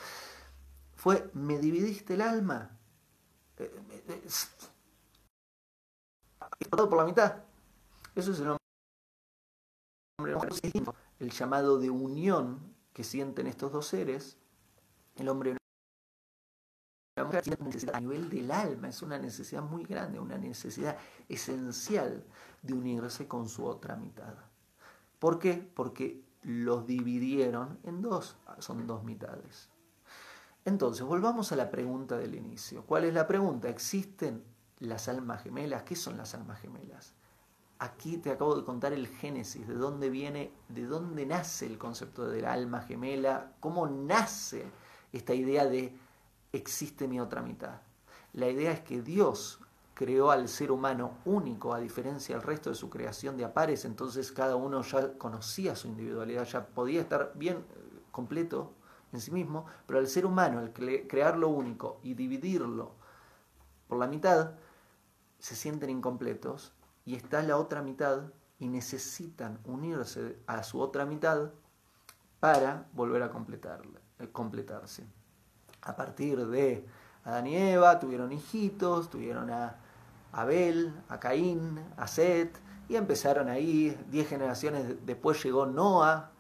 Fue, 0.95 1.31
me 1.35 1.59
dividiste 1.59 2.15
el 2.15 2.21
alma. 2.21 2.71
Eh, 3.57 3.71
eh, 4.09 4.23
por 6.71 6.97
la 6.97 7.05
mitad. 7.05 7.37
Eso 8.15 8.33
es 8.33 8.41
el 8.41 8.49
hombre. 8.49 8.61
El 11.19 11.31
llamado 11.31 11.79
de 11.79 11.91
unión 11.91 12.75
que 12.93 13.05
sienten 13.05 13.47
estos 13.47 13.73
dos 13.73 13.87
seres, 13.87 14.37
el 15.17 15.29
hombre 15.29 15.60
necesidad 17.25 17.97
a 17.97 18.01
nivel 18.01 18.29
del 18.29 18.51
alma, 18.51 18.89
es 18.89 19.03
una 19.03 19.19
necesidad 19.19 19.63
muy 19.63 19.85
grande, 19.85 20.19
una 20.19 20.39
necesidad 20.39 20.97
esencial 21.29 22.25
de 22.63 22.75
unirse 22.75 23.27
con 23.27 23.49
su 23.49 23.65
otra 23.65 23.97
mitad. 23.97 24.35
¿Por 25.19 25.39
qué? 25.39 25.55
Porque 25.75 26.23
los 26.43 26.87
dividieron 26.87 27.79
en 27.85 28.01
dos, 28.03 28.37
son 28.59 28.87
dos 28.87 29.05
mitades. 29.05 29.69
Entonces, 30.65 31.05
volvamos 31.05 31.53
a 31.53 31.57
la 31.57 31.71
pregunta 31.71 32.19
del 32.19 32.35
inicio. 32.35 32.85
¿Cuál 32.85 33.05
es 33.05 33.15
la 33.15 33.27
pregunta? 33.27 33.69
¿Existen 33.69 34.45
las 34.79 35.09
almas 35.09 35.43
gemelas? 35.43 35.83
¿Qué 35.85 35.97
son 35.97 36.17
las 36.17 36.35
almas 36.35 36.61
gemelas? 36.61 37.15
Aquí 37.79 38.19
te 38.19 38.31
acabo 38.31 38.57
de 38.57 38.65
contar 38.65 38.93
el 38.93 39.09
génesis, 39.09 39.67
de 39.67 39.75
dónde 39.75 40.11
viene, 40.11 40.53
de 40.69 40.85
dónde 40.85 41.25
nace 41.25 41.65
el 41.65 41.79
concepto 41.79 42.29
del 42.29 42.45
alma 42.45 42.83
gemela, 42.83 43.53
cómo 43.61 43.87
nace 43.87 44.67
esta 45.13 45.33
idea 45.33 45.65
de 45.65 45.97
existe 46.53 47.09
mi 47.09 47.21
otra 47.21 47.43
mitad. 47.43 47.81
La 48.33 48.49
idea 48.49 48.73
es 48.73 48.81
que 48.81 49.03
Dios 49.03 49.61
creó 49.95 50.31
al 50.31 50.49
ser 50.49 50.73
humano 50.73 51.19
único, 51.25 51.75
a 51.75 51.81
diferencia 51.81 52.35
del 52.35 52.47
resto 52.47 52.71
de 52.71 52.77
su 52.77 52.89
creación 52.89 53.37
de 53.37 53.45
apares, 53.45 53.85
entonces 53.85 54.33
cada 54.33 54.57
uno 54.57 54.83
ya 54.83 55.19
conocía 55.19 55.77
su 55.77 55.89
individualidad, 55.89 56.45
ya 56.45 56.67
podía 56.67 57.03
estar 57.03 57.33
bien 57.35 57.59
eh, 57.59 58.03
completo 58.11 58.73
en 59.13 59.21
sí 59.21 59.31
mismo, 59.31 59.67
pero 59.87 59.99
al 59.99 60.07
ser 60.07 60.25
humano, 60.25 60.61
al 60.61 60.73
crearlo 60.73 61.49
único 61.49 62.01
y 62.03 62.15
dividirlo 62.15 62.93
por 63.89 63.99
la 63.99 64.07
mitad, 64.07 64.53
se 65.39 65.55
sienten 65.55 65.91
incompletos 65.91 66.73
y 67.05 67.17
está 67.17 67.43
la 67.43 67.57
otra 67.57 67.83
mitad 67.83 68.33
y 68.59 68.69
necesitan 68.69 69.59
unirse 69.65 70.39
a 70.47 70.63
su 70.63 70.81
otra 70.81 71.05
mitad 71.05 71.51
para 72.39 72.89
volver 72.93 73.23
a 73.23 73.33
eh, 74.19 74.29
completarse 74.33 75.20
a 75.83 75.97
partir 75.97 76.47
de 76.47 76.87
Adán 77.25 77.47
y 77.47 77.57
Eva, 77.57 77.99
tuvieron 77.99 78.33
hijitos, 78.33 79.11
tuvieron 79.11 79.51
a 79.51 79.77
Abel, 80.33 80.95
a 81.09 81.19
Caín, 81.21 81.81
a 81.97 82.07
Set, 82.07 82.59
y 82.89 82.97
empezaron 82.97 83.49
ahí, 83.49 83.97
diez 84.11 84.29
generaciones 84.29 85.07
después 85.07 85.43
llegó 85.45 85.67
Noah. 85.67 86.31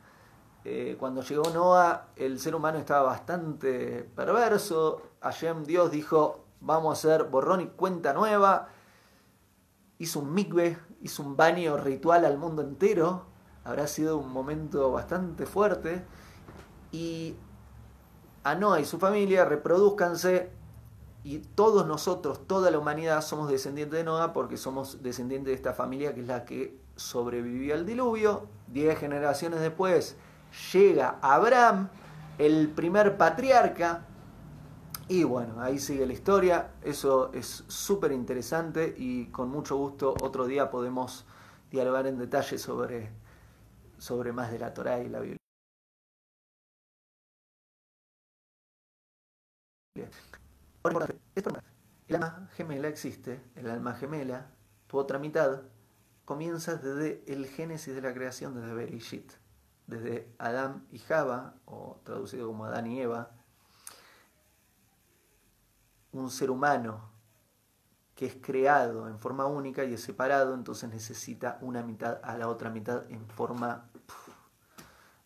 Eh, 0.65 0.97
cuando 0.99 1.23
llegó 1.23 1.49
Noah, 1.51 2.09
el 2.17 2.41
ser 2.41 2.55
humano 2.55 2.79
estaba 2.79 3.03
bastante 3.03 4.09
perverso. 4.17 5.03
Hashem, 5.21 5.65
Dios, 5.65 5.91
dijo, 5.93 6.45
vamos 6.61 6.91
a 6.91 6.93
hacer 6.99 7.29
borrón 7.29 7.61
y 7.61 7.67
cuenta 7.67 8.13
nueva. 8.13 8.69
Hizo 9.99 10.21
un 10.21 10.35
mikve, 10.35 10.77
hizo 11.03 11.23
un 11.23 11.37
baño 11.37 11.77
ritual 11.77 12.25
al 12.25 12.37
mundo 12.37 12.63
entero. 12.63 13.27
Habrá 13.63 13.87
sido 13.87 14.19
un 14.19 14.33
momento 14.33 14.91
bastante 14.91 15.47
fuerte. 15.47 16.05
Y 16.91 17.37
a 18.45 18.55
Noah 18.55 18.81
y 18.81 18.85
su 18.85 18.99
familia, 18.99 19.45
reproduzcanse 19.45 20.51
y 21.23 21.39
todos 21.39 21.87
nosotros, 21.87 22.47
toda 22.47 22.71
la 22.71 22.79
humanidad 22.79 23.21
somos 23.23 23.51
descendientes 23.51 23.99
de 23.99 24.05
Noah 24.05 24.33
porque 24.33 24.57
somos 24.57 25.03
descendientes 25.03 25.49
de 25.49 25.55
esta 25.55 25.75
familia 25.75 26.15
que 26.15 26.21
es 26.23 26.27
la 26.27 26.45
que 26.45 26.79
sobrevivió 26.97 27.75
al 27.75 27.87
diluvio. 27.87 28.47
Diez 28.69 28.99
generaciones 28.99 29.61
después 29.61 30.17
llega 30.73 31.19
Abraham, 31.21 31.89
el 32.39 32.69
primer 32.69 33.17
patriarca, 33.17 34.07
y 35.11 35.25
bueno, 35.25 35.61
ahí 35.61 35.81
sigue 35.81 36.07
la 36.07 36.13
historia. 36.13 36.71
Eso 36.85 37.33
es 37.35 37.65
súper 37.67 38.13
interesante 38.13 38.95
y 38.97 39.27
con 39.27 39.51
mucho 39.51 39.77
gusto 39.77 40.15
otro 40.23 40.47
día 40.47 40.71
podemos 40.71 41.27
dialogar 41.69 42.07
en 42.07 42.17
detalle 42.17 42.59
sobre, 42.59 43.11
sobre 43.99 44.33
más 44.33 44.53
de 44.53 44.61
la 44.61 44.73
Torah 44.73 45.01
y 45.01 45.09
la 45.09 45.19
Biblia. 45.19 45.40
El 52.07 52.17
alma 52.17 52.49
gemela 52.57 52.89
existe, 52.89 53.43
el 53.55 53.71
alma 53.71 53.95
gemela, 53.95 54.51
tu 54.87 54.99
otra 54.99 55.19
mitad, 55.19 55.63
comienza 56.25 56.77
desde 56.77 57.23
el 57.27 57.47
génesis 57.47 57.95
de 57.95 58.01
la 58.01 58.15
creación, 58.15 58.55
desde 58.55 58.75
Bereshit, 58.75 59.33
desde 59.87 60.33
Adán 60.39 60.87
y 60.91 60.99
Java, 60.99 61.55
o 61.65 62.01
traducido 62.05 62.47
como 62.47 62.65
Adán 62.65 62.87
y 62.87 63.01
Eva, 63.01 63.31
un 66.13 66.31
ser 66.31 66.51
humano 66.51 67.11
que 68.15 68.27
es 68.27 68.37
creado 68.41 69.09
en 69.09 69.19
forma 69.19 69.47
única 69.47 69.85
y 69.85 69.95
es 69.95 70.03
separado, 70.03 70.55
entonces 70.55 70.91
necesita 70.91 71.59
una 71.63 71.83
mitad 71.83 72.21
a 72.23 72.37
la 72.37 72.49
otra 72.49 72.71
mitad 72.71 73.11
en 73.11 73.27
forma 73.29 73.89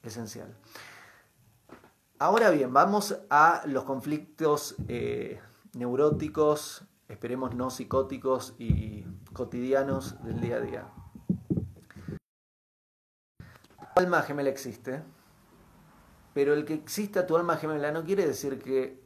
esencial. 0.03 0.55
Ahora 2.25 2.49
bien, 2.49 2.73
vamos 2.73 3.19
a 3.29 3.61
los 3.67 3.85
conflictos 3.85 4.77
eh, 4.89 5.43
neuróticos, 5.75 6.87
esperemos 7.07 7.55
no 7.55 7.69
psicóticos 7.69 8.55
y 8.57 9.03
cotidianos 9.35 10.25
del 10.25 10.41
día 10.41 10.57
a 10.57 10.61
día. 10.61 10.89
Tu 13.95 14.01
alma 14.01 14.23
gemela 14.23 14.49
existe, 14.49 15.03
pero 16.33 16.55
el 16.55 16.65
que 16.65 16.73
exista 16.73 17.27
tu 17.27 17.37
alma 17.37 17.59
gemela 17.59 17.93
no 17.93 18.05
quiere 18.05 18.27
decir 18.27 18.59
que 18.59 19.03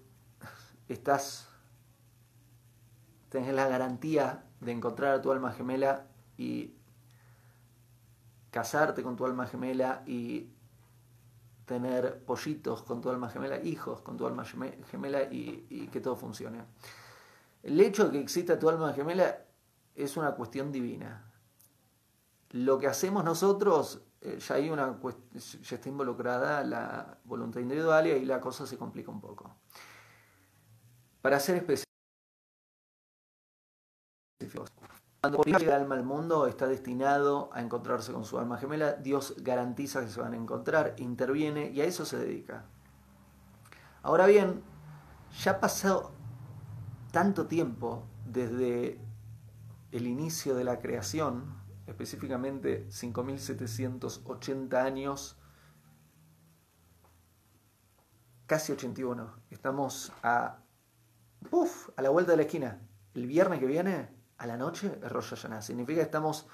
estás, 0.88 1.48
tenés 3.30 3.52
la 3.52 3.66
garantía 3.66 4.44
de 4.60 4.70
encontrar 4.70 5.14
a 5.14 5.20
tu 5.20 5.32
alma 5.32 5.50
gemela 5.50 6.06
y 6.36 6.76
casarte 8.52 9.02
con 9.02 9.16
tu 9.16 9.26
alma 9.26 9.48
gemela 9.48 10.04
y 10.06 10.52
tener 11.68 12.24
pollitos 12.24 12.82
con 12.82 13.02
tu 13.02 13.10
alma 13.10 13.28
gemela, 13.28 13.62
hijos 13.62 14.00
con 14.00 14.16
tu 14.16 14.26
alma 14.26 14.44
gemela 14.44 15.24
y, 15.30 15.88
que 15.92 16.00
todo 16.00 16.16
funcione. 16.16 16.64
El 17.62 17.78
hecho 17.78 18.06
de 18.06 18.12
que 18.12 18.20
exista 18.20 18.58
tu 18.58 18.70
alma 18.70 18.94
gemela 18.94 19.44
es 19.94 20.16
una 20.16 20.34
cuestión 20.34 20.72
divina. 20.72 21.30
Lo 22.52 22.78
que 22.78 22.86
hacemos 22.86 23.22
nosotros, 23.22 24.00
eh, 24.22 24.38
ya, 24.40 24.54
hay 24.54 24.70
una, 24.70 24.98
ya 25.02 25.76
está 25.76 25.88
involucrada 25.90 26.64
la 26.64 27.18
voluntad 27.24 27.60
individual 27.60 28.06
y 28.06 28.12
ahí 28.12 28.24
la 28.24 28.40
cosa 28.40 28.66
se 28.66 28.78
complica 28.78 29.10
un 29.10 29.20
poco. 29.20 29.54
Para 31.20 31.38
ser 31.38 31.56
específicos, 31.56 31.84
cuando 35.20 35.42
llega 35.42 35.58
el 35.58 35.82
alma 35.82 35.96
al 35.96 36.04
mundo, 36.04 36.46
está 36.46 36.68
destinado 36.68 37.50
a 37.52 37.60
encontrarse 37.60 38.12
con 38.12 38.24
su 38.24 38.38
alma 38.38 38.56
gemela. 38.58 38.92
Dios 38.92 39.34
garantiza 39.38 40.00
que 40.00 40.08
se 40.08 40.20
van 40.20 40.32
a 40.32 40.36
encontrar, 40.36 40.94
interviene 40.98 41.70
y 41.70 41.80
a 41.80 41.84
eso 41.84 42.04
se 42.04 42.18
dedica. 42.18 42.66
Ahora 44.02 44.26
bien, 44.26 44.62
ya 45.42 45.52
ha 45.52 45.60
pasado 45.60 46.12
tanto 47.10 47.46
tiempo 47.46 48.04
desde 48.26 49.00
el 49.90 50.06
inicio 50.06 50.54
de 50.54 50.64
la 50.64 50.78
creación, 50.78 51.52
específicamente 51.86 52.86
5.780 52.88 54.74
años, 54.74 55.36
casi 58.46 58.72
81. 58.72 59.34
Estamos 59.50 60.12
a, 60.22 60.58
uf, 61.50 61.88
a 61.96 62.02
la 62.02 62.10
vuelta 62.10 62.32
de 62.32 62.36
la 62.36 62.42
esquina. 62.44 62.80
El 63.14 63.26
viernes 63.26 63.58
que 63.58 63.66
viene 63.66 64.17
a 64.38 64.46
la 64.46 64.56
noche 64.56 64.98
es 65.02 65.12
Rosh. 65.12 65.34
Significa 65.60 66.00
que 66.00 66.04
estamos 66.04 66.46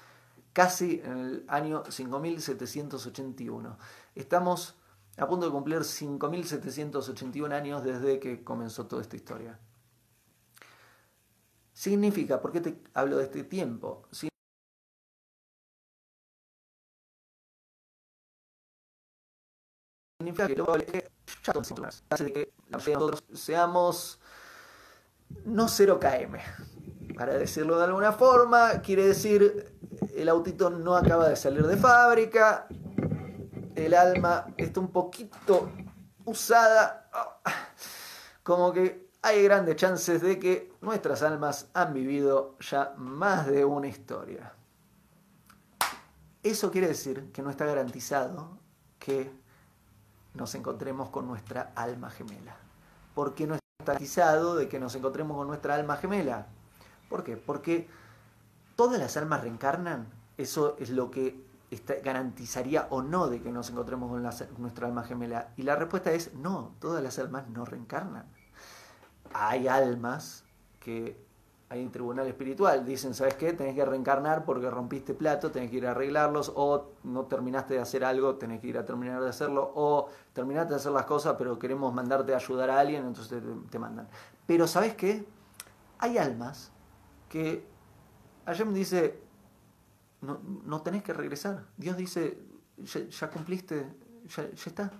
casi 0.53 1.01
en 1.03 1.17
el 1.17 1.45
año 1.47 1.83
5781. 1.89 3.77
Estamos 4.15 4.75
a 5.17 5.27
punto 5.27 5.45
de 5.45 5.51
cumplir 5.51 5.83
5781 5.83 7.55
años 7.55 7.83
desde 7.83 8.19
que 8.19 8.43
comenzó 8.43 8.87
toda 8.87 9.01
esta 9.01 9.15
historia. 9.15 9.59
Significa, 11.73 12.41
¿por 12.41 12.51
qué 12.51 12.61
te 12.61 12.81
hablo 12.93 13.17
de 13.17 13.25
este 13.25 13.43
tiempo? 13.43 14.07
Significa 20.19 20.47
que 20.47 20.55
luego 20.55 20.75
hace 22.09 22.33
que 22.33 22.53
nosotros 22.69 23.23
seamos 23.33 24.19
no 25.45 25.65
0KM. 25.65 26.74
Para 27.15 27.33
decirlo 27.33 27.77
de 27.77 27.85
alguna 27.85 28.11
forma, 28.11 28.81
quiere 28.81 29.07
decir 29.07 29.73
el 30.15 30.29
autito 30.29 30.69
no 30.69 30.95
acaba 30.95 31.29
de 31.29 31.35
salir 31.35 31.65
de 31.65 31.77
fábrica, 31.77 32.67
el 33.75 33.93
alma 33.93 34.47
está 34.57 34.79
un 34.79 34.89
poquito 34.89 35.69
usada, 36.25 37.09
como 38.43 38.73
que 38.73 39.09
hay 39.21 39.43
grandes 39.43 39.75
chances 39.75 40.21
de 40.21 40.39
que 40.39 40.73
nuestras 40.81 41.23
almas 41.23 41.69
han 41.73 41.93
vivido 41.93 42.57
ya 42.59 42.93
más 42.97 43.47
de 43.47 43.65
una 43.65 43.87
historia. 43.87 44.53
Eso 46.43 46.69
quiere 46.69 46.87
decir 46.87 47.31
que 47.31 47.41
no 47.41 47.49
está 47.49 47.65
garantizado 47.65 48.59
que 48.99 49.31
nos 50.33 50.53
encontremos 50.53 51.09
con 51.09 51.27
nuestra 51.27 51.71
alma 51.75 52.09
gemela. 52.09 52.55
¿Por 53.15 53.33
qué 53.33 53.47
no 53.47 53.55
está 53.55 53.65
garantizado 53.83 54.55
de 54.55 54.67
que 54.67 54.79
nos 54.79 54.93
encontremos 54.95 55.37
con 55.37 55.47
nuestra 55.47 55.75
alma 55.75 55.97
gemela? 55.97 56.47
¿Por 57.09 57.23
qué? 57.23 57.37
Porque 57.37 57.87
todas 58.75 58.99
las 58.99 59.17
almas 59.17 59.41
reencarnan. 59.41 60.07
Eso 60.37 60.75
es 60.79 60.89
lo 60.89 61.11
que 61.11 61.43
garantizaría 62.03 62.87
o 62.89 63.01
no 63.01 63.27
de 63.27 63.41
que 63.41 63.51
nos 63.51 63.69
encontremos 63.69 64.09
con 64.09 64.21
nuestra 64.61 64.87
alma 64.87 65.03
gemela. 65.03 65.49
Y 65.57 65.63
la 65.63 65.75
respuesta 65.75 66.11
es 66.11 66.33
no, 66.35 66.73
todas 66.79 67.03
las 67.03 67.19
almas 67.19 67.49
no 67.49 67.65
reencarnan. 67.65 68.25
Hay 69.33 69.67
almas 69.67 70.43
que 70.79 71.25
hay 71.67 71.83
un 71.83 71.91
tribunal 71.91 72.27
espiritual, 72.27 72.85
dicen, 72.85 73.15
¿sabes 73.15 73.35
qué? 73.35 73.51
Tenés 73.53 73.73
que 73.73 73.83
reencarnar 73.83 74.45
porque 74.45 74.69
rompiste 74.69 75.15
plato, 75.15 75.49
tenés 75.51 75.71
que 75.71 75.77
ir 75.77 75.87
a 75.87 75.91
arreglarlos, 75.91 76.51
o 76.55 76.91
no 77.03 77.25
terminaste 77.25 77.73
de 77.73 77.79
hacer 77.79 78.05
algo, 78.05 78.35
tenés 78.35 78.61
que 78.61 78.67
ir 78.67 78.77
a 78.77 78.85
terminar 78.85 79.21
de 79.21 79.29
hacerlo, 79.29 79.71
o 79.75 80.07
terminaste 80.33 80.73
de 80.73 80.79
hacer 80.79 80.91
las 80.91 81.05
cosas, 81.05 81.35
pero 81.37 81.57
queremos 81.57 81.91
mandarte 81.91 82.33
a 82.33 82.37
ayudar 82.37 82.69
a 82.69 82.79
alguien, 82.79 83.05
entonces 83.05 83.41
te, 83.71 83.79
mandan. 83.79 84.07
Pero 84.45 84.67
¿sabes 84.67 84.93
qué? 84.93 85.25
Hay 85.97 86.19
almas 86.19 86.71
que 87.29 87.67
me 88.65 88.73
dice, 88.73 89.21
no, 90.21 90.39
no 90.63 90.81
tenés 90.81 91.03
que 91.03 91.13
regresar. 91.13 91.65
Dios 91.77 91.97
dice, 91.97 92.39
ya, 92.77 93.29
cumpliste, 93.29 93.93
ya, 94.25 94.49
ya, 94.49 94.63
está. 94.65 94.91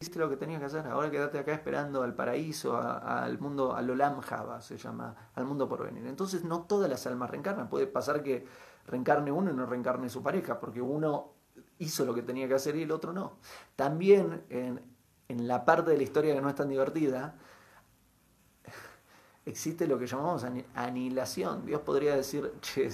Hiciste 0.00 0.18
lo 0.18 0.30
que 0.30 0.36
tenías 0.36 0.60
que 0.60 0.66
hacer. 0.66 0.86
Ahora 0.86 1.10
quédate 1.10 1.38
acá 1.38 1.52
esperando 1.52 2.02
al 2.02 2.14
paraíso, 2.14 2.76
al 2.76 3.38
mundo, 3.38 3.74
al 3.74 3.90
Olam 3.90 4.20
Java 4.20 4.62
se 4.62 4.78
llama, 4.78 5.30
al 5.34 5.44
mundo 5.44 5.68
por 5.68 5.84
venir. 5.84 6.06
Entonces 6.06 6.42
no 6.44 6.62
todas 6.62 6.88
las 6.88 7.06
almas 7.06 7.30
reencarnan. 7.30 7.68
Puede 7.68 7.86
pasar 7.86 8.22
que 8.22 8.46
reencarne 8.86 9.30
uno 9.30 9.50
y 9.50 9.54
no 9.54 9.66
reencarne 9.66 10.08
su 10.08 10.22
pareja, 10.22 10.58
porque 10.58 10.80
uno 10.80 11.34
hizo 11.78 12.06
lo 12.06 12.14
que 12.14 12.22
tenía 12.22 12.48
que 12.48 12.54
hacer 12.54 12.76
y 12.76 12.82
el 12.82 12.92
otro 12.92 13.12
no. 13.12 13.34
También 13.76 14.42
en, 14.48 14.80
en 15.28 15.46
la 15.46 15.66
parte 15.66 15.90
de 15.90 15.98
la 15.98 16.02
historia 16.02 16.34
que 16.34 16.40
no 16.40 16.48
es 16.48 16.54
tan 16.54 16.70
divertida, 16.70 17.36
existe 19.46 19.86
lo 19.86 19.98
que 19.98 20.06
llamamos 20.06 20.44
anihilación. 20.74 21.64
Dios 21.66 21.80
podría 21.82 22.16
decir, 22.16 22.52
che, 22.60 22.90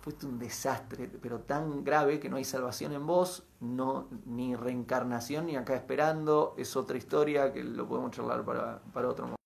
fuiste 0.00 0.26
un 0.26 0.38
desastre, 0.38 1.08
pero 1.08 1.40
tan 1.40 1.84
grave 1.84 2.18
que 2.18 2.28
no 2.28 2.36
hay 2.36 2.44
salvación 2.44 2.92
en 2.92 3.06
vos, 3.06 3.44
no, 3.60 4.08
ni 4.26 4.56
reencarnación, 4.56 5.46
ni 5.46 5.56
acá 5.56 5.74
esperando, 5.74 6.54
es 6.56 6.74
otra 6.76 6.96
historia 6.96 7.52
que 7.52 7.62
lo 7.62 7.86
podemos 7.86 8.10
charlar 8.12 8.44
para, 8.44 8.80
para 8.92 9.08
otro 9.08 9.26
momento. 9.26 9.40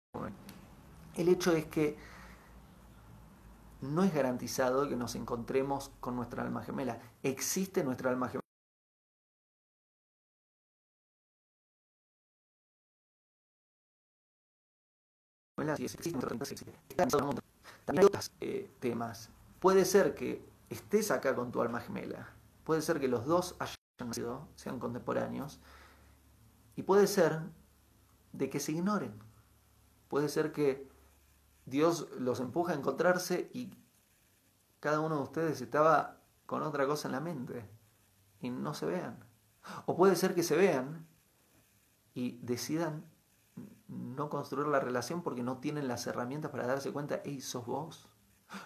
El 1.17 1.29
hecho 1.29 1.53
es 1.53 1.67
que 1.67 1.97
no 3.81 4.03
es 4.03 4.15
garantizado 4.15 4.89
que 4.89 4.97
nos 4.97 5.15
encontremos 5.15 5.91
con 6.01 6.17
nuestra 6.17 6.43
alma 6.43 6.63
gemela. 6.63 6.99
Existe 7.23 7.85
nuestra 7.85 8.11
alma 8.11 8.29
gemela. 8.29 8.44
También 17.85 18.03
hay 18.03 18.07
otros 18.07 18.31
eh, 18.41 18.71
temas. 18.81 19.31
Puede 19.61 19.85
ser 19.85 20.15
que 20.15 20.45
estés 20.71 21.11
acá 21.11 21.35
con 21.35 21.53
tu 21.53 21.63
alma 21.63 21.81
gemela, 21.81 22.29
puede 22.65 22.83
ser 22.83 23.01
que 23.01 23.09
los 23.09 23.27
dos 23.27 23.57
hayan 23.59 24.09
nacido, 24.09 24.49
sean 24.57 24.79
contemporáneos, 24.79 25.61
y 26.77 26.83
puede 26.83 27.07
ser 27.07 27.41
de 28.33 28.51
que 28.51 28.61
se 28.61 28.73
ignoren. 28.73 29.13
Puede 30.09 30.29
ser 30.29 30.53
que 30.53 30.89
Dios 31.67 32.09
los 32.19 32.41
empuja 32.41 32.73
a 32.73 32.77
encontrarse 32.77 33.51
y 33.53 33.71
cada 34.81 35.01
uno 35.01 35.17
de 35.17 35.23
ustedes 35.23 35.61
estaba 35.61 36.21
con 36.47 36.63
otra 36.63 36.87
cosa 36.87 37.09
en 37.09 37.13
la 37.13 37.21
mente 37.21 37.69
y 38.41 38.51
no 38.51 38.75
se 38.75 38.87
vean. 38.87 39.25
O 39.87 39.97
puede 39.97 40.15
ser 40.17 40.35
que 40.35 40.43
se 40.43 40.57
vean 40.57 41.07
y 42.13 42.39
decidan 42.43 43.05
no 43.89 44.29
construir 44.31 44.69
la 44.69 44.81
relación 44.81 45.23
porque 45.23 45.43
no 45.43 45.59
tienen 45.59 45.89
las 45.89 46.07
herramientas 46.07 46.51
para 46.51 46.67
darse 46.67 46.93
cuenta, 46.93 47.21
hey, 47.25 47.41
sos 47.41 47.67
vos. 47.67 48.09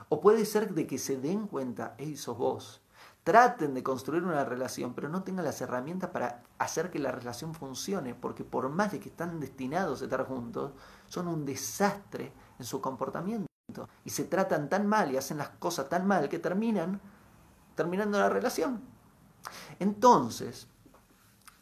O 0.08 0.20
puede 0.20 0.44
ser 0.44 0.74
de 0.74 0.86
que 0.86 0.98
se 0.98 1.16
den 1.18 1.46
cuenta, 1.46 1.94
hey, 1.98 2.16
sos 2.16 2.38
vos. 2.38 2.82
Traten 3.24 3.74
de 3.74 3.82
construir 3.82 4.24
una 4.24 4.44
relación, 4.44 4.94
pero 4.94 5.08
no 5.08 5.22
tengan 5.22 5.44
las 5.44 5.60
herramientas 5.60 6.10
para 6.10 6.42
hacer 6.58 6.90
que 6.90 6.98
la 6.98 7.12
relación 7.12 7.54
funcione, 7.54 8.14
porque 8.14 8.44
por 8.44 8.68
más 8.70 8.92
de 8.92 9.00
que 9.00 9.10
están 9.10 9.38
destinados 9.38 10.00
a 10.00 10.04
estar 10.04 10.26
juntos, 10.26 10.72
son 11.06 11.28
un 11.28 11.44
desastre 11.44 12.32
en 12.58 12.64
su 12.64 12.80
comportamiento. 12.80 13.48
Y 14.04 14.10
se 14.10 14.24
tratan 14.24 14.68
tan 14.68 14.86
mal 14.86 15.12
y 15.12 15.18
hacen 15.18 15.38
las 15.38 15.50
cosas 15.50 15.88
tan 15.88 16.06
mal 16.06 16.28
que 16.28 16.38
terminan 16.38 17.00
terminando 17.74 18.18
la 18.18 18.30
relación. 18.30 18.80
Entonces, 19.78 20.68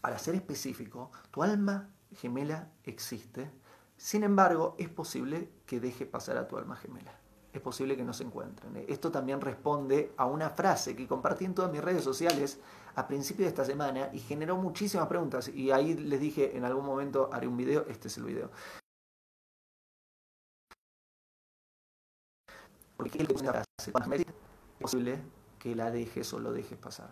para 0.00 0.18
ser 0.18 0.36
específico, 0.36 1.10
tu 1.30 1.42
alma 1.42 1.88
gemela 2.16 2.70
existe, 2.84 3.50
sin 3.96 4.24
embargo, 4.24 4.74
es 4.78 4.88
posible 4.88 5.50
que 5.66 5.80
deje 5.80 6.06
pasar 6.06 6.36
a 6.36 6.48
tu 6.48 6.56
alma 6.56 6.76
gemela 6.76 7.18
es 7.56 7.62
posible 7.62 7.96
que 7.96 8.04
no 8.04 8.12
se 8.12 8.24
encuentren. 8.24 8.84
Esto 8.88 9.10
también 9.10 9.40
responde 9.40 10.12
a 10.16 10.26
una 10.26 10.50
frase 10.50 10.94
que 10.94 11.08
compartí 11.08 11.44
en 11.44 11.54
todas 11.54 11.72
mis 11.72 11.82
redes 11.82 12.04
sociales 12.04 12.60
a 12.94 13.06
principio 13.08 13.44
de 13.44 13.48
esta 13.48 13.64
semana 13.64 14.10
y 14.12 14.20
generó 14.20 14.56
muchísimas 14.56 15.08
preguntas. 15.08 15.48
Y 15.48 15.70
ahí 15.70 15.94
les 15.94 16.20
dije, 16.20 16.56
en 16.56 16.64
algún 16.64 16.84
momento 16.84 17.30
haré 17.32 17.46
un 17.46 17.56
video, 17.56 17.86
este 17.88 18.08
es 18.08 18.16
el 18.18 18.24
video. 18.24 18.50
Porque 22.96 23.22
es 23.22 23.40
una 23.40 23.52
frase, 23.52 23.92
es 24.18 24.32
posible 24.80 25.18
que 25.58 25.74
la 25.74 25.90
dejes 25.90 26.32
o 26.32 26.38
lo 26.38 26.52
dejes 26.52 26.78
pasar. 26.78 27.10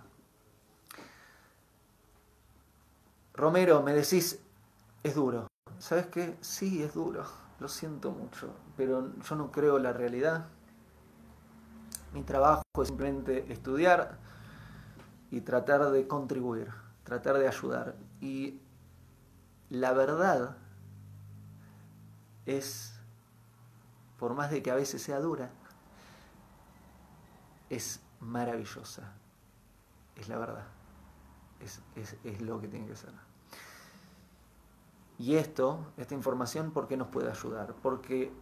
Romero, 3.35 3.83
me 3.83 3.93
decís, 3.93 4.41
es 5.05 5.15
duro. 5.15 5.47
¿Sabes 5.79 6.07
qué? 6.07 6.37
Sí, 6.41 6.83
es 6.83 6.95
duro 6.95 7.25
lo 7.61 7.69
siento 7.69 8.11
mucho, 8.11 8.55
pero 8.77 9.13
yo 9.21 9.37
no 9.37 9.51
creo 9.51 9.79
la 9.79 9.93
realidad. 9.93 10.47
Mi 12.13 12.23
trabajo 12.23 12.63
es 12.81 12.89
simplemente 12.89 13.51
estudiar 13.53 14.19
y 15.31 15.41
tratar 15.41 15.91
de 15.91 16.07
contribuir, 16.07 16.71
tratar 17.05 17.39
de 17.39 17.49
ayudar. 17.49 17.97
Y 18.21 18.61
la 19.71 19.93
verdad 19.93 20.57
es, 22.47 22.99
por 24.19 24.35
más 24.35 24.51
de 24.51 24.63
que 24.63 24.71
a 24.71 24.75
veces 24.75 25.03
sea 25.03 25.21
dura, 25.21 25.51
es 27.71 28.01
maravillosa. 28.21 29.13
Es 30.17 30.29
la 30.29 30.39
verdad. 30.39 30.67
Es, 31.61 31.81
es, 31.97 32.17
es 32.25 32.43
lo 32.43 32.61
que 32.61 32.69
tiene 32.69 32.87
que 32.87 32.97
ser. 32.97 33.13
Y 35.19 35.37
esto, 35.37 35.93
esta 35.97 36.15
información, 36.15 36.73
¿por 36.73 36.89
qué 36.89 36.97
nos 36.97 37.09
puede 37.09 37.31
ayudar? 37.31 37.75
Porque 37.83 38.33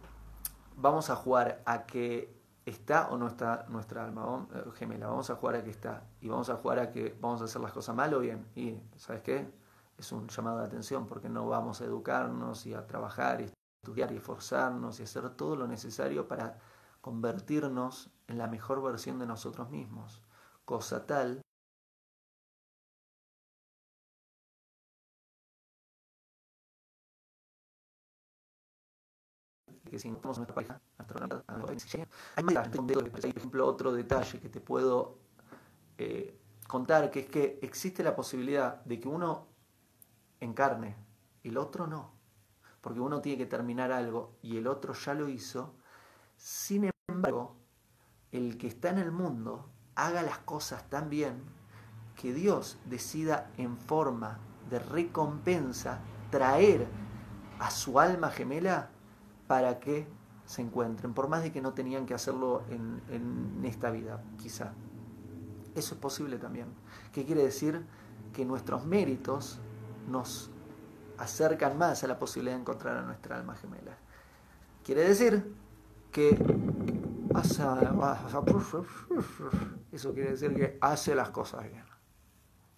vamos 0.75 1.09
a 1.09 1.15
jugar 1.15 1.61
a 1.65 1.85
que 1.85 2.33
está 2.65 3.09
o 3.09 3.17
no 3.17 3.27
está 3.27 3.65
nuestra 3.69 4.05
alma 4.05 4.47
eh, 4.53 4.63
gemela, 4.75 5.07
vamos 5.07 5.29
a 5.29 5.35
jugar 5.35 5.55
a 5.55 5.63
que 5.63 5.69
está 5.69 6.03
y 6.21 6.29
vamos 6.29 6.49
a 6.49 6.55
jugar 6.55 6.79
a 6.79 6.91
que 6.91 7.15
vamos 7.19 7.41
a 7.41 7.45
hacer 7.45 7.61
las 7.61 7.73
cosas 7.73 7.95
mal 7.95 8.13
o 8.13 8.19
bien. 8.19 8.47
Y, 8.55 8.79
¿sabes 8.95 9.21
qué? 9.21 9.51
Es 9.97 10.11
un 10.11 10.27
llamado 10.27 10.59
de 10.59 10.65
atención 10.65 11.05
porque 11.05 11.29
no 11.29 11.47
vamos 11.47 11.81
a 11.81 11.85
educarnos 11.85 12.65
y 12.65 12.73
a 12.73 12.87
trabajar 12.87 13.41
y 13.41 13.51
estudiar 13.83 14.11
y 14.11 14.17
esforzarnos 14.17 14.99
y 14.99 15.03
hacer 15.03 15.29
todo 15.31 15.55
lo 15.55 15.67
necesario 15.67 16.27
para 16.27 16.57
convertirnos 17.01 18.09
en 18.27 18.37
la 18.37 18.47
mejor 18.47 18.81
versión 18.81 19.19
de 19.19 19.27
nosotros 19.27 19.69
mismos. 19.69 20.23
Cosa 20.65 21.05
tal 21.05 21.42
que 29.93 29.99
si 29.99 30.07
encontramos 30.07 30.39
nuestra 30.39 30.55
pareja, 30.55 30.81
hay 32.35 32.43
más 32.43 32.67
por 32.67 33.25
ejemplo, 33.25 33.67
otro 33.67 33.93
detalle 33.93 34.39
que 34.39 34.49
te 34.49 34.59
puedo 34.59 35.19
eh, 35.99 36.35
contar, 36.67 37.11
que 37.11 37.19
es 37.19 37.25
que 37.27 37.59
existe 37.61 38.01
la 38.03 38.15
posibilidad 38.15 38.83
de 38.85 38.99
que 38.99 39.07
uno 39.07 39.45
encarne 40.39 40.95
el 41.43 41.59
otro 41.59 41.85
no. 41.85 42.11
Porque 42.81 42.99
uno 43.01 43.21
tiene 43.21 43.37
que 43.37 43.45
terminar 43.45 43.91
algo 43.91 44.39
y 44.41 44.57
el 44.57 44.65
otro 44.65 44.95
ya 44.95 45.13
lo 45.13 45.29
hizo. 45.29 45.75
Sin 46.37 46.89
embargo, 47.07 47.55
el 48.31 48.57
que 48.57 48.65
está 48.65 48.89
en 48.89 48.97
el 48.97 49.11
mundo 49.11 49.69
haga 49.93 50.23
las 50.23 50.39
cosas 50.39 50.89
tan 50.89 51.11
bien 51.11 51.43
que 52.19 52.33
Dios 52.33 52.79
decida 52.85 53.51
en 53.57 53.77
forma 53.77 54.39
de 54.71 54.79
recompensa 54.79 55.99
traer 56.31 56.87
a 57.59 57.69
su 57.69 57.99
alma 57.99 58.31
gemela 58.31 58.89
para 59.53 59.79
que 59.79 60.07
se 60.47 60.63
encuentren, 60.63 61.13
por 61.13 61.27
más 61.27 61.43
de 61.43 61.51
que 61.51 61.61
no 61.61 61.73
tenían 61.73 62.07
que 62.07 62.15
hacerlo 62.15 62.63
en, 62.71 63.61
esta 63.63 63.91
vida, 63.91 64.23
quizá. 64.41 64.73
Eso 65.75 65.93
es 65.93 66.01
posible 66.01 66.39
también. 66.39 66.73
¿Qué 67.11 67.23
quiere 67.23 67.43
decir? 67.43 67.85
Que 68.33 68.45
nuestros 68.45 68.83
méritos 68.83 69.59
nos 70.09 70.49
acercan 71.19 71.77
más 71.77 72.03
a 72.03 72.07
la 72.07 72.17
posibilidad 72.17 72.55
de 72.55 72.61
encontrar 72.61 72.97
a 72.97 73.03
nuestra 73.03 73.35
alma 73.35 73.53
gemela. 73.53 73.95
Quiere 74.83 75.07
decir 75.07 75.53
que 76.11 76.29
eso 79.91 80.13
quiere 80.15 80.31
decir 80.31 80.55
que 80.55 80.79
hace 80.81 81.13
las 81.13 81.29
cosas 81.29 81.61
bien. 81.69 81.85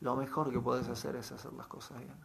Lo 0.02 0.18
mejor 0.18 0.52
que 0.52 0.60
puedes 0.60 0.90
hacer 0.90 1.16
es 1.16 1.32
hacer 1.32 1.54
las 1.54 1.68
cosas 1.68 2.00
bien. 2.00 2.20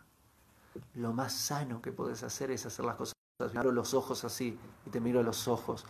Lo 0.95 1.13
más 1.13 1.33
sano 1.35 1.81
que 1.81 1.93
puedes 1.93 2.25
hacer 2.25 2.51
es 2.51 2.67
hacer 2.67 2.85
las 2.85 2.97
cosas 2.97 3.13
bien. 3.15 3.20
Abro 3.41 3.73
los 3.73 3.95
ojos 3.95 4.25
así 4.25 4.59
y 4.87 4.91
te 4.91 5.01
miro 5.01 5.23
los 5.23 5.49
ojos. 5.49 5.87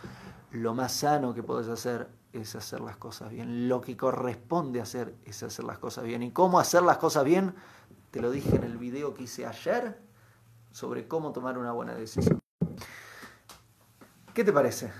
Lo 0.51 0.73
más 0.73 0.91
sano 0.93 1.33
que 1.33 1.43
puedes 1.43 1.67
hacer 1.67 2.09
es 2.33 2.55
hacer 2.55 2.81
las 2.81 2.97
cosas 2.97 3.29
bien. 3.31 3.67
Lo 3.67 3.81
que 3.81 3.97
corresponde 3.97 4.81
hacer 4.81 5.15
es 5.25 5.43
hacer 5.43 5.65
las 5.65 5.79
cosas 5.79 6.03
bien. 6.05 6.23
¿Y 6.23 6.31
cómo 6.31 6.59
hacer 6.59 6.83
las 6.83 6.97
cosas 6.97 7.23
bien? 7.25 7.53
Te 8.11 8.21
lo 8.21 8.31
dije 8.31 8.55
en 8.55 8.63
el 8.63 8.77
video 8.77 9.13
que 9.13 9.23
hice 9.23 9.45
ayer 9.45 10.01
sobre 10.71 11.07
cómo 11.07 11.31
tomar 11.31 11.57
una 11.57 11.71
buena 11.71 11.93
decisión. 11.93 12.39
¿Qué 14.33 14.43
te 14.43 14.53
parece? 14.53 14.91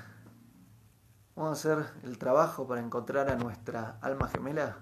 Vamos 1.36 1.52
a 1.52 1.54
hacer 1.54 1.94
el 2.04 2.18
trabajo 2.18 2.68
para 2.68 2.82
encontrar 2.82 3.30
a 3.30 3.36
nuestra 3.36 3.98
alma 4.02 4.28
gemela. 4.28 4.78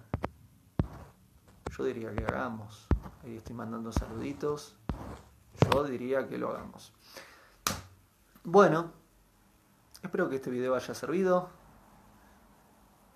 Yo 1.77 1.83
diría 1.83 2.13
que 2.13 2.25
hagamos. 2.25 2.87
Ahí 3.23 3.37
estoy 3.37 3.55
mandando 3.55 3.91
saluditos. 3.91 4.75
Yo 5.71 5.83
diría 5.83 6.27
que 6.27 6.37
lo 6.37 6.49
hagamos. 6.49 6.93
Bueno, 8.43 8.93
espero 10.01 10.29
que 10.29 10.37
este 10.37 10.49
video 10.49 10.73
haya 10.73 10.93
servido. 10.93 11.49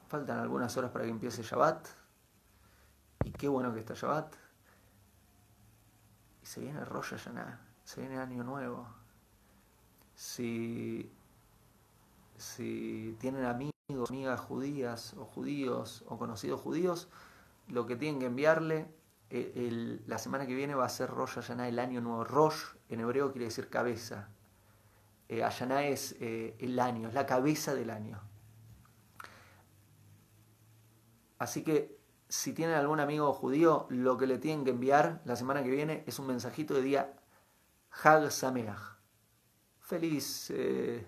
Faltan 0.09 0.39
algunas 0.39 0.75
horas 0.75 0.91
para 0.91 1.05
que 1.05 1.11
empiece 1.11 1.41
Shabbat. 1.43 1.87
Y 3.23 3.31
qué 3.31 3.47
bueno 3.47 3.73
que 3.73 3.79
está 3.79 3.93
Shabbat. 3.93 4.35
Y 6.41 6.45
se 6.45 6.59
viene 6.59 6.83
Rosh 6.83 7.11
Hashanah, 7.11 7.61
se 7.85 8.01
viene 8.01 8.19
Año 8.19 8.43
Nuevo. 8.43 8.85
Si, 10.13 11.09
si 12.37 13.15
tienen 13.19 13.45
amigos, 13.45 14.09
amigas 14.09 14.41
judías 14.41 15.13
o 15.17 15.23
judíos 15.23 16.03
o 16.07 16.17
conocidos 16.17 16.59
judíos, 16.59 17.07
lo 17.69 17.85
que 17.85 17.95
tienen 17.95 18.19
que 18.19 18.25
enviarle 18.25 18.93
eh, 19.29 20.01
la 20.05 20.17
semana 20.17 20.45
que 20.45 20.53
viene 20.53 20.75
va 20.75 20.85
a 20.85 20.89
ser 20.89 21.09
Rosh 21.09 21.35
Hashanah, 21.35 21.69
el 21.69 21.79
Año 21.79 22.01
Nuevo. 22.01 22.25
Rosh 22.25 22.61
en 22.89 22.99
hebreo 22.99 23.31
quiere 23.31 23.45
decir 23.45 23.69
cabeza. 23.69 24.27
Eh, 25.33 25.91
es 25.91 26.15
eh, 26.19 26.55
el 26.59 26.79
año, 26.79 27.07
es 27.07 27.15
la 27.15 27.25
cabeza 27.25 27.73
del 27.73 27.89
año. 27.89 28.21
Así 31.39 31.63
que 31.63 31.97
si 32.29 32.53
tienen 32.53 32.75
algún 32.75 32.99
amigo 32.99 33.33
judío, 33.33 33.87
lo 33.89 34.15
que 34.17 34.27
le 34.27 34.37
tienen 34.37 34.63
que 34.63 34.71
enviar 34.71 35.21
la 35.25 35.35
semana 35.35 35.63
que 35.63 35.71
viene 35.71 36.03
es 36.05 36.19
un 36.19 36.27
mensajito 36.27 36.75
de 36.75 36.83
día 36.83 37.13
Hag 37.89 38.31
Sameach. 38.31 38.77
Feliz. 39.79 40.51
Eh, 40.51 41.07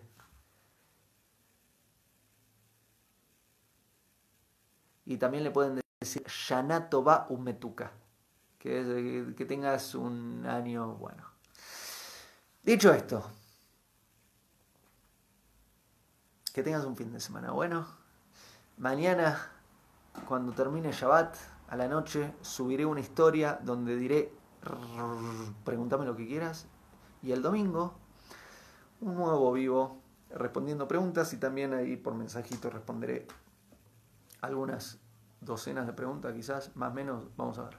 y 5.06 5.18
también 5.18 5.44
le 5.44 5.52
pueden 5.52 5.82
decir 6.00 6.24
Shana 6.26 6.90
Tova 6.90 7.28
Umetuka. 7.30 7.92
Que 8.58 9.46
tengas 9.48 9.94
un 9.94 10.44
año 10.48 10.96
bueno. 10.96 11.24
Dicho 12.64 12.92
esto, 12.92 13.24
que 16.56 16.64
tengas 16.64 16.86
un 16.86 16.96
fin 16.96 17.12
de 17.12 17.20
semana 17.20 17.52
bueno. 17.52 17.86
Mañana 18.78 19.52
cuando 20.26 20.54
termine 20.54 20.94
Shabbat, 20.94 21.36
a 21.68 21.76
la 21.76 21.90
noche, 21.90 22.34
subiré 22.40 22.86
una 22.86 23.02
historia 23.02 23.60
donde 23.62 23.98
diré, 23.98 24.32
pregúntame 25.66 26.06
lo 26.06 26.16
que 26.16 26.26
quieras. 26.26 26.68
Y 27.22 27.34
el 27.34 27.42
domingo, 27.42 27.96
un 29.02 29.16
nuevo 29.16 29.52
vivo 29.52 30.00
respondiendo 30.30 30.88
preguntas 30.88 31.34
y 31.34 31.38
también 31.38 31.74
ahí 31.74 31.98
por 31.98 32.14
mensajito 32.14 32.70
responderé 32.70 33.28
algunas 34.40 34.98
docenas 35.42 35.86
de 35.86 35.92
preguntas, 35.92 36.34
quizás, 36.34 36.74
más 36.78 36.92
o 36.92 36.94
menos, 36.94 37.24
vamos 37.36 37.60
a 37.60 37.64
ver. 37.64 37.78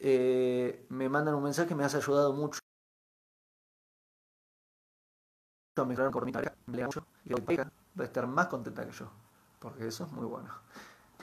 Eh, 0.00 0.84
me 0.88 1.08
mandan 1.08 1.36
un 1.36 1.44
mensaje, 1.44 1.76
me 1.76 1.84
has 1.84 1.94
ayudado 1.94 2.32
mucho 2.32 2.61
a 5.82 5.86
mejorar 5.86 6.10
por 6.10 6.24
mi 6.24 6.32
pareja, 6.32 6.54
y 7.24 7.32
va 7.34 7.64
a 7.98 8.04
estar 8.04 8.26
más 8.26 8.46
contenta 8.46 8.84
que 8.86 8.92
yo 8.92 9.08
porque 9.62 9.86
eso 9.86 10.04
es 10.04 10.12
muy 10.12 10.26
bueno. 10.26 10.50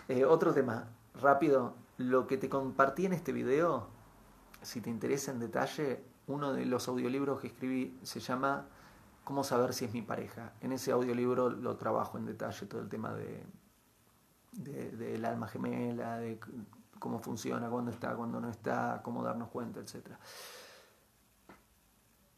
Eh, 0.08 0.24
otro 0.24 0.54
tema, 0.54 0.88
rápido, 1.22 1.76
lo 1.98 2.26
que 2.26 2.38
te 2.38 2.48
compartí 2.48 3.06
en 3.06 3.14
este 3.14 3.34
video, 3.34 3.88
si 4.62 4.80
te 4.80 4.90
interesa 4.90 5.32
en 5.32 5.40
detalle, 5.40 6.02
uno 6.28 6.54
de 6.54 6.66
los 6.66 6.88
audiolibros 6.88 7.42
que 7.42 7.48
escribí 7.48 8.00
se 8.02 8.22
llama 8.22 8.66
¿Cómo 9.26 9.44
saber 9.44 9.74
si 9.74 9.86
es 9.86 9.94
mi 9.94 10.02
pareja? 10.02 10.54
En 10.62 10.72
ese 10.72 10.92
audiolibro 10.92 11.50
lo 11.50 11.76
trabajo 11.76 12.18
en 12.18 12.26
detalle, 12.26 12.66
todo 12.66 12.82
el 12.82 12.90
tema 12.90 13.14
de 13.14 13.46
del 14.52 15.24
alma 15.26 15.48
gemela, 15.48 16.18
de 16.18 16.40
cómo 16.98 17.20
funciona, 17.20 17.70
cuándo 17.70 17.92
está, 17.92 18.16
cuándo 18.16 18.42
no 18.42 18.50
está, 18.50 19.02
cómo 19.04 19.24
darnos 19.24 19.50
cuenta, 19.50 19.80
etc. 19.80 20.08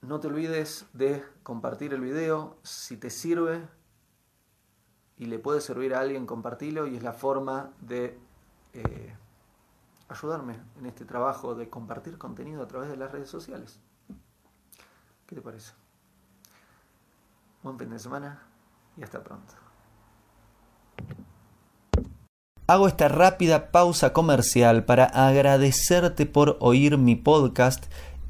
No 0.02 0.20
te 0.20 0.28
olvides 0.28 0.88
de 0.94 1.24
compartir 1.44 1.94
el 1.94 2.02
video. 2.02 2.58
Si 2.64 2.98
te 2.98 3.10
sirve, 3.12 3.62
y 5.22 5.26
le 5.26 5.38
puede 5.38 5.62
servir 5.62 5.94
a 5.94 6.00
alguien, 6.00 6.26
compartirlo 6.26 6.88
y 6.88 6.96
es 6.98 7.04
la 7.04 7.14
forma 7.14 7.70
de 7.80 8.18
eh, 8.74 9.16
ayudarme 10.10 10.60
en 10.80 10.88
este 10.88 11.06
trabajo 11.06 11.54
de 11.54 11.70
compartir 11.70 12.18
contenido 12.18 12.64
a 12.64 12.68
través 12.68 12.90
de 12.90 12.98
las 12.98 13.12
redes 13.12 13.30
sociales. 13.30 13.80
¿Qué 15.28 15.36
te 15.36 15.42
parece? 15.42 15.74
Buen 17.62 17.78
fin 17.78 17.92
de 17.92 18.00
semana 18.00 18.42
y 18.98 19.04
hasta 19.04 19.24
pronto. 19.24 19.54
Hago 22.66 22.88
esta 22.88 23.08
rápida 23.08 23.70
pausa 23.70 24.14
comercial 24.14 24.86
para 24.86 25.06
agradecerte 25.06 26.26
por 26.26 26.58
oír 26.62 26.98
mi 26.98 27.16
podcast 27.16 27.92